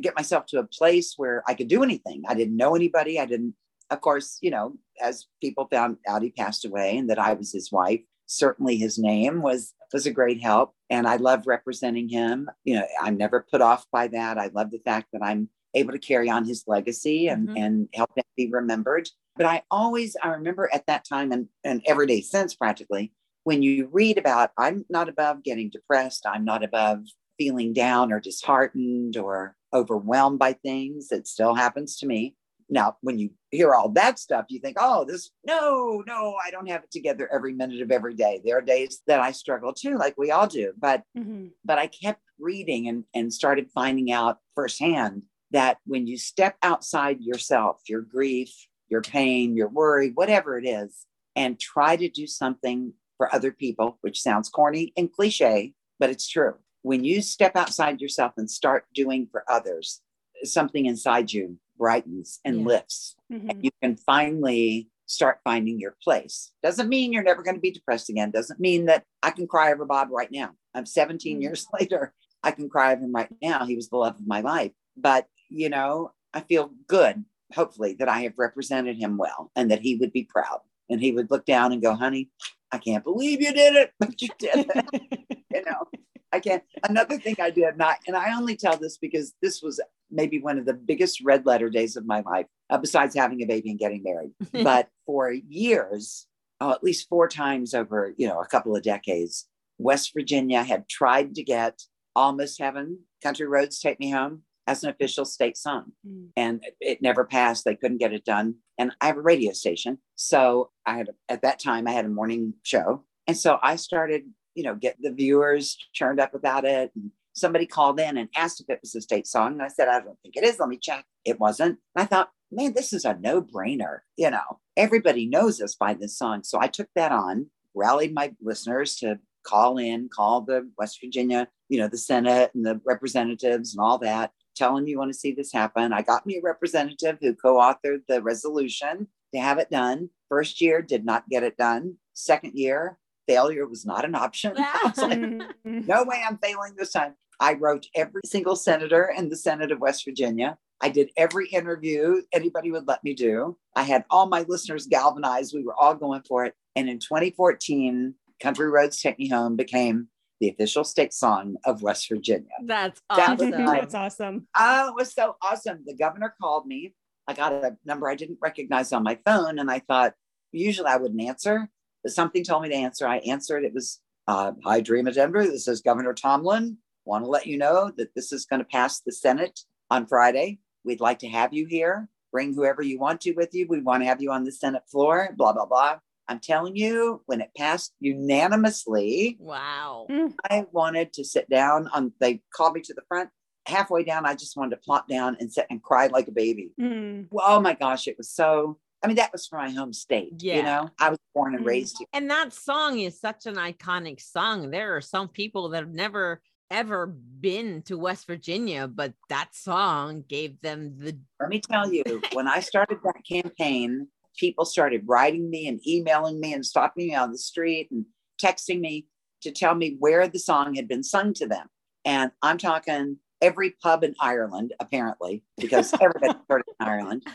[0.00, 2.22] get myself to a place where I could do anything.
[2.28, 3.18] I didn't know anybody.
[3.18, 3.54] I didn't,
[3.90, 7.52] of course, you know, as people found out he passed away and that I was
[7.52, 8.00] his wife,
[8.30, 12.86] certainly his name was was a great help and i love representing him you know
[13.02, 16.30] i'm never put off by that i love the fact that i'm able to carry
[16.30, 17.56] on his legacy and mm-hmm.
[17.56, 21.82] and help him be remembered but i always i remember at that time and and
[21.88, 23.12] every day since practically
[23.42, 27.00] when you read about i'm not above getting depressed i'm not above
[27.40, 32.34] feeling down or disheartened or overwhelmed by things it still happens to me
[32.70, 36.68] now, when you hear all that stuff, you think, oh, this, no, no, I don't
[36.68, 38.40] have it together every minute of every day.
[38.44, 40.72] There are days that I struggle too, like we all do.
[40.78, 41.48] But, mm-hmm.
[41.64, 47.20] but I kept reading and, and started finding out firsthand that when you step outside
[47.20, 48.54] yourself, your grief,
[48.88, 53.98] your pain, your worry, whatever it is, and try to do something for other people,
[54.00, 56.54] which sounds corny and cliche, but it's true.
[56.82, 60.00] When you step outside yourself and start doing for others,
[60.44, 62.66] something inside you brightens and yeah.
[62.66, 63.48] lifts mm-hmm.
[63.48, 66.52] and you can finally start finding your place.
[66.62, 68.30] Doesn't mean you're never going to be depressed again.
[68.30, 70.50] Doesn't mean that i can cry over bob right now.
[70.74, 71.42] I'm 17 mm-hmm.
[71.42, 72.12] years later
[72.42, 73.66] i can cry over him right now.
[73.66, 74.72] He was the love of my life.
[74.96, 79.80] But you know i feel good hopefully that i have represented him well and that
[79.80, 80.60] he would be proud.
[80.88, 82.30] And he would look down and go honey
[82.72, 85.36] i can't believe you did it but you did it.
[85.52, 85.88] You know
[86.32, 86.62] I can't.
[86.88, 89.80] Another thing I did not, and I only tell this because this was
[90.10, 93.46] maybe one of the biggest red letter days of my life, uh, besides having a
[93.46, 94.32] baby and getting married.
[94.64, 96.26] but for years,
[96.60, 99.46] oh, at least four times over, you know, a couple of decades,
[99.78, 101.80] West Virginia had tried to get
[102.14, 105.92] Almost Heaven, Country Roads Take Me Home as an official state song.
[106.06, 106.28] Mm.
[106.36, 107.64] And it never passed.
[107.64, 108.56] They couldn't get it done.
[108.78, 109.98] And I have a radio station.
[110.16, 113.04] So I had, at that time, I had a morning show.
[113.26, 114.24] And so I started
[114.54, 116.90] you know, get the viewers churned up about it.
[116.94, 119.52] And somebody called in and asked if it was a state song.
[119.52, 120.58] And I said, I don't think it is.
[120.58, 121.04] Let me check.
[121.24, 121.78] It wasn't.
[121.94, 124.00] And I thought, man, this is a no brainer.
[124.16, 126.42] You know, everybody knows us by this song.
[126.42, 131.48] So I took that on, rallied my listeners to call in, call the West Virginia,
[131.68, 135.32] you know, the Senate and the representatives and all that, telling you want to see
[135.32, 135.92] this happen.
[135.92, 140.10] I got me a representative who co authored the resolution to have it done.
[140.28, 141.96] First year did not get it done.
[142.12, 142.98] Second year,
[143.30, 144.54] failure was not an option.
[144.56, 145.86] like, mm-hmm.
[145.86, 147.14] no way I'm failing this time.
[147.38, 150.58] I wrote every single senator in the Senate of West Virginia.
[150.80, 153.56] I did every interview anybody would let me do.
[153.76, 155.54] I had all my listeners galvanized.
[155.54, 156.54] We were all going for it.
[156.74, 160.08] And in 2014, Country Roads Take Me Home became
[160.40, 162.48] the official state song of West Virginia.
[162.64, 163.50] That's awesome.
[163.50, 164.48] That That's awesome.
[164.56, 165.84] Oh, it was so awesome.
[165.86, 166.94] The governor called me.
[167.28, 169.58] I got a number I didn't recognize on my phone.
[169.58, 170.14] And I thought,
[170.52, 171.68] usually I wouldn't answer
[172.06, 173.06] something told me to answer.
[173.06, 173.64] I answered.
[173.64, 175.44] It was, uh, Hi, Dreama Denver.
[175.44, 176.76] This is Governor Tomblin.
[177.04, 179.60] Want to let you know that this is going to pass the Senate
[179.90, 180.60] on Friday.
[180.84, 182.08] We'd like to have you here.
[182.32, 183.66] Bring whoever you want to with you.
[183.68, 185.98] We want to have you on the Senate floor, blah, blah, blah.
[186.28, 190.06] I'm telling you, when it passed unanimously, wow.
[190.48, 193.30] I wanted to sit down on, they called me to the front.
[193.66, 196.70] Halfway down, I just wanted to plop down and sit and cry like a baby.
[196.80, 197.26] Mm.
[197.32, 200.34] Oh my gosh, it was so I mean, that was from my home state.
[200.38, 200.56] Yeah.
[200.56, 201.68] You know, I was born and mm-hmm.
[201.68, 202.06] raised here.
[202.12, 204.70] And that song is such an iconic song.
[204.70, 210.24] There are some people that have never ever been to West Virginia, but that song
[210.28, 211.18] gave them the.
[211.40, 216.40] Let me tell you, when I started that campaign, people started writing me and emailing
[216.40, 218.06] me and stopping me on the street and
[218.40, 219.06] texting me
[219.42, 221.66] to tell me where the song had been sung to them.
[222.04, 227.26] And I'm talking every pub in Ireland, apparently, because everybody started in Ireland,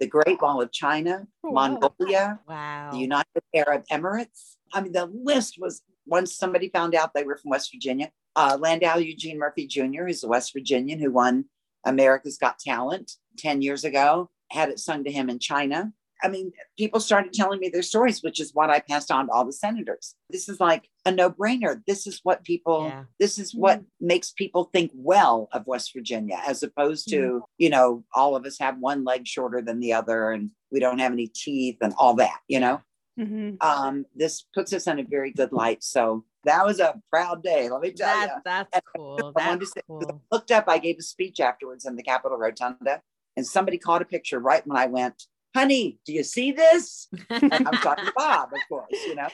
[0.00, 1.50] the Great Wall of China, Oh.
[1.52, 2.90] Mongolia, Wow.
[2.92, 4.56] the United Arab Emirates.
[4.72, 8.10] I mean, the list was once somebody found out they were from West Virginia.
[8.36, 11.46] Uh, Landau Eugene Murphy Jr., who's a West Virginian who won
[11.84, 15.92] America's Got Talent 10 years ago, had it sung to him in China.
[16.22, 19.32] I mean, people started telling me their stories, which is what I passed on to
[19.32, 20.14] all the senators.
[20.30, 21.82] This is like a no brainer.
[21.86, 23.04] This is what people, Yeah.
[23.20, 28.04] this is what makes people think well of West Virginia, as opposed to, you know,
[28.14, 31.28] all of us have one leg shorter than the other and we don't have any
[31.28, 32.80] teeth and all that, you know?
[33.18, 33.56] Mhm.
[33.64, 35.82] um, this puts us in a very good light.
[35.82, 37.68] So that was a proud day.
[37.68, 38.42] Let me tell That, you.
[38.44, 39.18] that's And cool.
[39.18, 40.22] I wanted That's to say- cool.
[40.30, 43.02] Looked up, I gave a speech afterwards in the Capitol Rotunda,
[43.36, 45.24] and somebody caught a picture right when I went,
[45.58, 47.08] honey, do you see this?
[47.30, 49.28] I'm talking to Bob, of course, you know,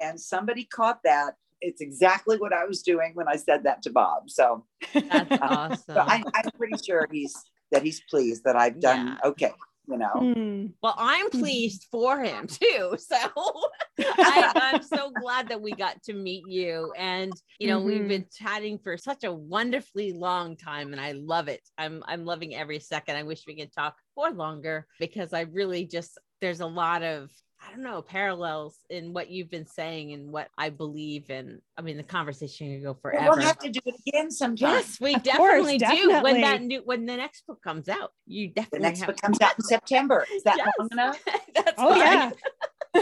[0.00, 1.34] and somebody caught that.
[1.60, 4.30] It's exactly what I was doing when I said that to Bob.
[4.30, 5.82] So, That's awesome.
[5.88, 7.34] so I, I'm pretty sure he's
[7.72, 9.28] that he's pleased that I've done Yeah.
[9.30, 9.52] okay,
[9.88, 10.10] you know.
[10.14, 10.72] Mm.
[10.82, 12.96] Well, I'm pleased for him too.
[12.98, 13.16] So
[13.98, 16.92] I, I'm so glad that we got to meet you.
[16.96, 18.08] And you know, we've Mhm.
[18.08, 21.62] been chatting for such a wonderfully long time, and I love it.
[21.78, 23.16] I'm I'm loving every second.
[23.16, 27.30] I wish we could talk for longer because I really just there's a lot of
[27.60, 31.60] I don't know parallels in what you've been saying and what I believe in.
[31.76, 33.36] I mean, the conversation could go forever.
[33.36, 34.70] We'll have to do it again sometime.
[34.70, 36.20] Yes, we definitely course, do.
[36.22, 39.06] When that new when the next book comes out, you definitely The definitely next have
[39.08, 40.26] book comes out in September.
[40.32, 40.68] Is that Yes.
[40.78, 41.24] long enough?
[41.54, 41.98] That's Oh fine.
[41.98, 42.30] yeah.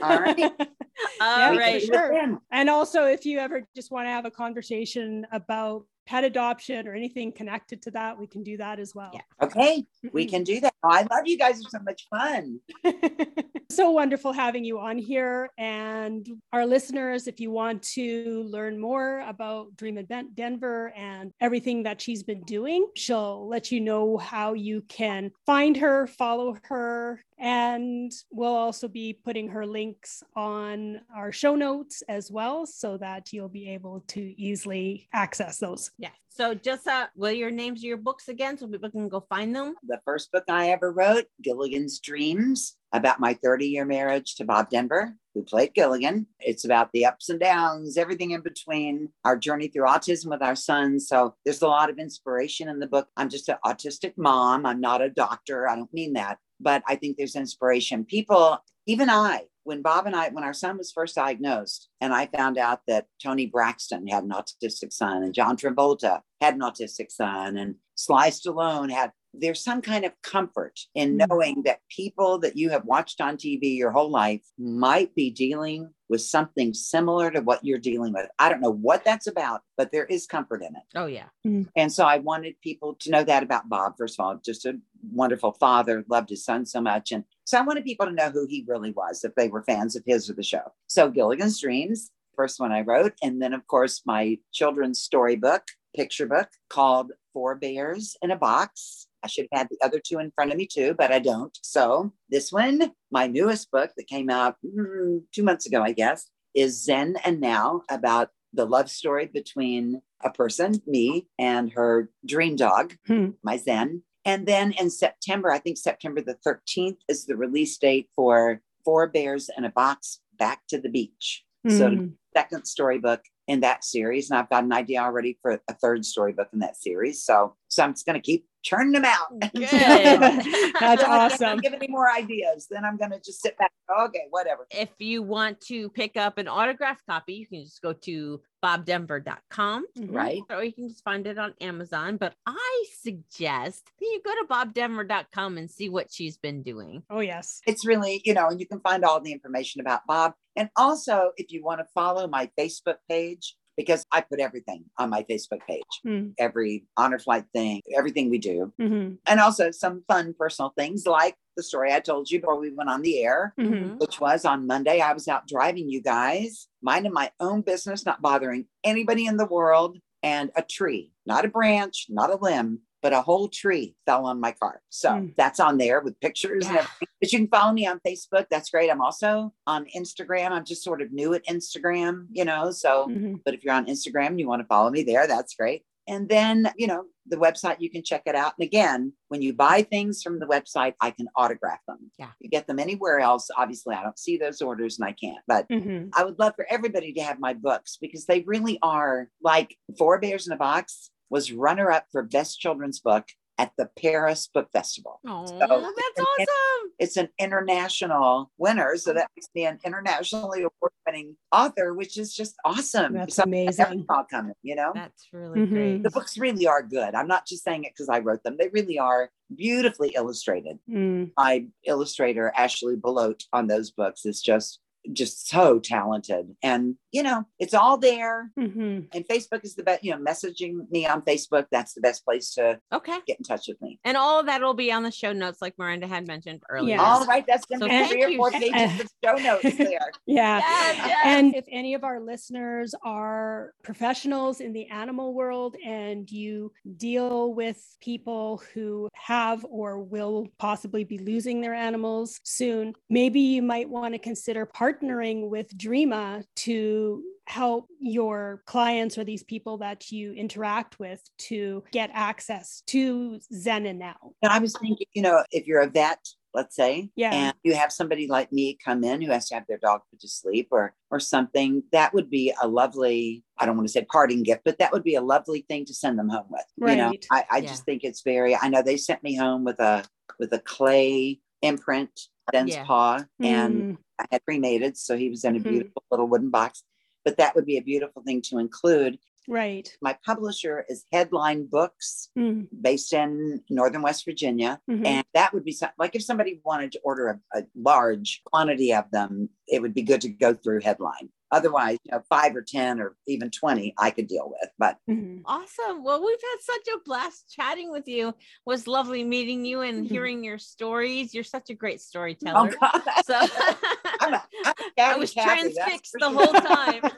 [0.03, 0.39] All right.
[1.21, 1.83] All We can right.
[1.83, 2.39] sure.
[2.51, 6.95] And also, if you ever just want to have a conversation about pet adoption or
[6.95, 9.11] anything connected to that, we can do that as well.
[9.13, 9.21] Yeah.
[9.43, 10.75] Okay, we can do that.
[10.83, 11.61] I love you guys.
[11.61, 12.61] It's so much fun.
[13.71, 15.51] so wonderful having you on here.
[15.59, 21.83] And our listeners, if you want to learn more about Dream Event Denver and everything
[21.83, 27.21] that she's been doing, she'll let you know how you can find her, follow her.
[27.39, 33.33] And we'll also be putting her links on our show notes as well so that
[33.33, 35.91] you'll be able to easily access those.
[35.99, 36.11] Yeah.
[36.29, 39.57] So just uh will your names of your books again so people can go find
[39.57, 39.75] them?
[39.87, 44.69] The first book I ever wrote, Gilligan's Dreams, about my 30 year marriage to Bob
[44.71, 46.27] Denver, who played Gilligan.
[46.41, 50.57] It's about the ups and downs, everything in between, our journey through autism with our
[50.57, 51.09] sons.
[51.09, 53.09] So there's a lot of inspiration in the book.
[53.17, 54.67] I'm just an autistic mom.
[54.67, 55.69] I'm not a doctor.
[55.69, 58.05] I don't mean that, but I think there's inspiration.
[58.05, 62.27] People, even I, when Bob and I, when our son was first diagnosed, and I
[62.27, 67.11] found out that Toni Braxton had an autistic son, and John Travolta had an autistic
[67.11, 71.27] son, and Sly Stallone had, there's some kind of comfort in Mm.
[71.29, 75.91] knowing that people that you have watched on TV your whole life might be dealing
[76.09, 78.27] with something similar to what you're dealing with.
[78.39, 80.83] I don't know what that's about, but there is comfort in it.
[80.95, 81.27] Oh yeah.
[81.47, 81.69] Mm-hmm.
[81.77, 83.95] And so I wanted people to know that about Bob.
[83.97, 84.79] First of all, just a
[85.13, 87.13] wonderful father, loved his son so much.
[87.13, 89.97] And so I wanted people to know who he really was if they were fans
[89.97, 90.73] of his or the show.
[90.87, 93.15] So Gilligan's Dreams, first one I wrote.
[93.23, 95.63] And then, of course, my children's storybook,
[95.95, 99.06] picture book called Four Bears in a Box.
[99.27, 101.59] I should have had the other two in front of me too, but I don't.
[101.63, 106.31] So this one, my newest book that came out mm, two months ago, I guess,
[106.55, 112.55] is Zen and Now about the love story between a person, me, and her dream
[112.55, 113.31] dog, Hmm.
[113.43, 114.03] my Zen.
[114.25, 119.09] And then in September, I think September the 13th is the release date for Four
[119.09, 121.45] Bears in a Box Back to the Beach.
[121.69, 122.13] So, Mm.
[122.33, 124.31] second storybook in that series.
[124.31, 127.25] And I've got an idea already for a third storybook in that series.
[127.25, 129.29] So, so I'm just going to keep churning them out.
[129.55, 129.63] Good.
[129.71, 131.59] That's Until I can't awesome.
[131.61, 133.71] Give any more ideas, then I'm going to just sit back.
[134.07, 134.67] Okay, whatever.
[134.73, 139.87] if you want to pick up an autographed copy, you can just go to bobdenver.com
[139.99, 140.13] Mhm.
[140.15, 140.43] Right.
[140.51, 142.17] or you can just find it on Amazon.
[142.17, 147.03] But I suggest that you go to bobdenver.com and see what she's been doing.
[147.11, 147.61] Oh, yes.
[147.67, 150.33] It's really, you know, and you can find all the information about Bob.
[150.57, 155.11] And also, if you want to follow my Facebook page, because I put everything on
[155.11, 156.35] my Facebook page, Mm.
[156.39, 158.73] every honor flight thing, everything we do.
[158.81, 159.19] Mhm.
[159.27, 162.91] and also some fun personal things like the story I told you before we went
[162.91, 163.99] on the air, Mhm.
[163.99, 165.01] which was on Monday.
[165.01, 169.47] I was out driving you guys, minding my own business, not bothering anybody in the
[169.47, 169.99] world.
[170.23, 174.41] And a tree, not a branch, not a limb, but a whole tree fell on
[174.41, 174.83] my car.
[174.91, 175.35] So Mm.
[175.37, 177.07] that's on there with pictures and everything.
[177.21, 178.47] But you can follow me on Facebook.
[178.51, 178.91] That's great.
[178.91, 180.51] I'm also on Instagram.
[180.51, 182.73] I'm just sort of new at Instagram, you know.
[182.73, 183.43] So Mhm.
[183.45, 185.85] but if you're on Instagram and you want to follow me there, that's great.
[186.09, 188.55] And then, you know, the website, you can check it out.
[188.59, 192.11] And again, when you buy things from the website, I can autograph them.
[192.19, 192.31] Yeah.
[192.41, 193.49] You get them anywhere else.
[193.57, 196.11] Obviously, I don't see those orders and I can't, but Mhm.
[196.13, 200.19] I would love for everybody to have my books because they really are like Four
[200.19, 203.27] Bears in a Box was runner up for best children's book
[203.59, 205.19] at the Paris Book Festival.
[205.27, 206.91] Oh, So- that's awesome.
[206.99, 208.97] It's an international winner.
[208.97, 213.15] So that makes me an internationally award winning author, which is just awesome.
[213.15, 214.05] That's Something I never amazing.
[214.11, 214.93] saw coming, you know?
[214.95, 215.69] That's really Mhm.
[215.71, 216.03] great.
[216.03, 217.15] the books really are good.
[217.15, 218.57] I'm not just saying it because I wrote them.
[218.59, 220.79] They really are beautifully illustrated.
[220.89, 221.33] Mm.
[221.39, 224.81] My illustrator, Ashley Belote, on those books is just
[225.13, 226.57] just so talented.
[226.63, 228.51] And you know, it's all there.
[228.59, 229.09] Mhm.
[229.15, 231.67] And Facebook is the best, you know, messaging me on Facebook.
[231.71, 233.17] That's the best place to Okay.
[233.27, 233.99] get in touch with me.
[234.05, 236.97] And all of that will be on the show notes, like Miranda had mentioned earlier.
[236.97, 237.01] Yes.
[237.01, 240.11] All right, that's gonna So be thank three or four pages of show notes there.
[240.27, 240.59] Yeah.
[240.59, 241.19] Yes, yes.
[241.25, 247.55] And if any of our listeners are professionals in the animal world and you deal
[247.55, 253.89] with people who have or will possibly be losing their animals soon, maybe you might
[253.89, 254.67] want to consider
[254.97, 261.85] partnering with Dreama to help your clients or these people that you interact with to
[261.93, 264.33] get access to Zen and Now.
[264.43, 266.19] And I was thinking, you know, if you're a vet,
[266.55, 267.33] let's say, Yeah.
[267.33, 270.21] and you have somebody like me come in who has to have their dog put
[270.21, 274.05] to sleep or or something, that would be a lovely, I don't want to say
[274.11, 276.65] parting gift, but that would be a lovely thing to send them home with.
[276.79, 277.69] You know, I, I Yeah.
[277.69, 280.05] just think it's very, I know they sent me home with a
[280.41, 282.11] with a clay imprint,
[282.53, 282.85] Zen's Yeah.
[282.85, 284.97] paw, and Mm, I had cremated.
[284.97, 285.65] So he was in a Mhm.
[285.65, 286.83] beautiful little wooden box.
[287.25, 289.19] But that would be a beautiful thing to include.
[289.49, 289.97] right.
[290.03, 294.81] My publisher is Headline Books, Mm, based in Northern West Virginia.
[294.91, 295.07] mhm.
[295.07, 298.93] And that would be some, like if somebody wanted to order a, a large quantity
[298.93, 301.31] of them, it would be good to go through Headline.
[301.53, 304.71] Otherwise, you know, five or 10 or even 20 I could deal with.
[304.79, 305.43] But Mhm.
[305.45, 306.03] Awesome.
[306.03, 308.29] Well, we've had such a blast chatting with you.
[308.29, 310.11] It was lovely meeting you and Mhm.
[310.11, 311.35] hearing your stories.
[311.35, 312.75] You're such a great oh, storyteller.
[312.81, 313.03] God.
[313.25, 313.39] So
[314.21, 317.03] I'm a, I'm a I was Cathy, that's transfixed for the whole time.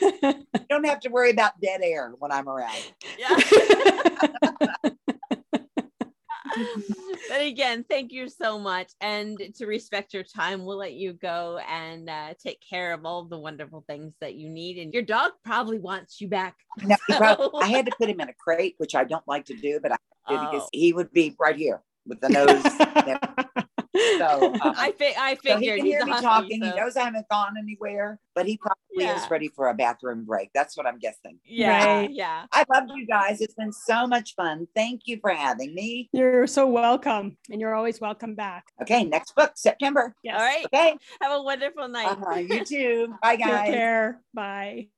[0.00, 2.76] You don't have to worry about dead air when I'm around.
[3.18, 4.90] Yeah.
[7.28, 8.92] but again, thank you so much.
[9.00, 13.24] And to respect your time, we'll let you go and uh, take care of all
[13.24, 14.78] the wonderful things that you need.
[14.78, 16.56] And your dog probably wants you back.
[16.82, 19.54] No, So- I had to put him in a crate, which I don't like to
[19.56, 19.96] do, but I
[20.28, 20.68] did because Oh.
[20.72, 23.64] he would be right here with the nose.
[24.18, 26.60] so, um, I, fi- I so he can hear a me husky, talking.
[26.62, 29.22] so- He knows I haven't gone anywhere, but he probably Yeah.
[29.22, 30.50] is ready for a bathroom break.
[30.54, 31.38] That's what I'm guessing.
[31.44, 32.10] Yeah, Right.
[32.10, 32.46] yeah.
[32.52, 33.40] I love you guys.
[33.40, 34.66] It's been so much fun.
[34.74, 36.08] Thank you for having me.
[36.12, 38.64] You're so welcome, and you're always welcome back.
[38.82, 40.14] Okay, next book, September.
[40.22, 40.38] Yes.
[40.38, 40.64] All right.
[40.66, 40.96] Okay.
[41.20, 42.08] Have a wonderful night.
[42.08, 42.36] Uh-huh.
[42.38, 43.14] You too.
[43.22, 43.66] Bye, guys.
[43.66, 44.20] Take care.
[44.32, 44.88] Bye.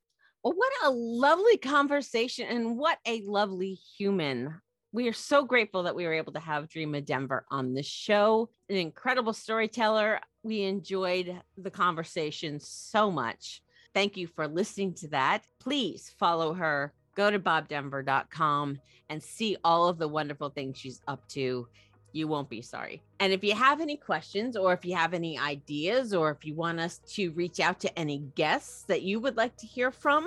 [0.45, 4.61] Well, what a lovely conversation and what a lovely human.
[4.97, 8.49] We are so grateful that we were able to have Dreama Denver on the show.
[8.71, 10.21] An incredible storyteller.
[10.43, 13.61] We enjoyed the conversation so much.
[13.93, 15.45] Thank you for listening to that.
[15.61, 16.95] Please follow her.
[17.15, 21.69] Go to bobdenver.com and see all of the wonderful things she's up to.
[22.13, 23.03] You won't be sorry.
[23.21, 26.55] And if you have any questions, or if you have any ideas, or if you
[26.55, 30.27] want us to reach out to any guests that you would like to hear from,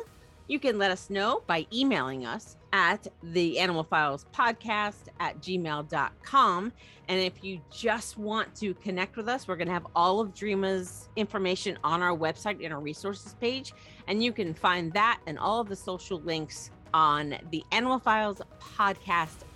[0.49, 6.73] you can let us know by emailing us at the animal files podcast at gmail.com
[7.07, 10.33] and if you just want to connect with us we're going to have all of
[10.33, 13.73] dreama's information on our website in our resources page.
[14.07, 18.41] And you can find that and all of the social links on the animal files
[18.59, 19.49] podcast.com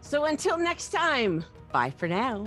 [0.00, 2.46] so until next time bye for now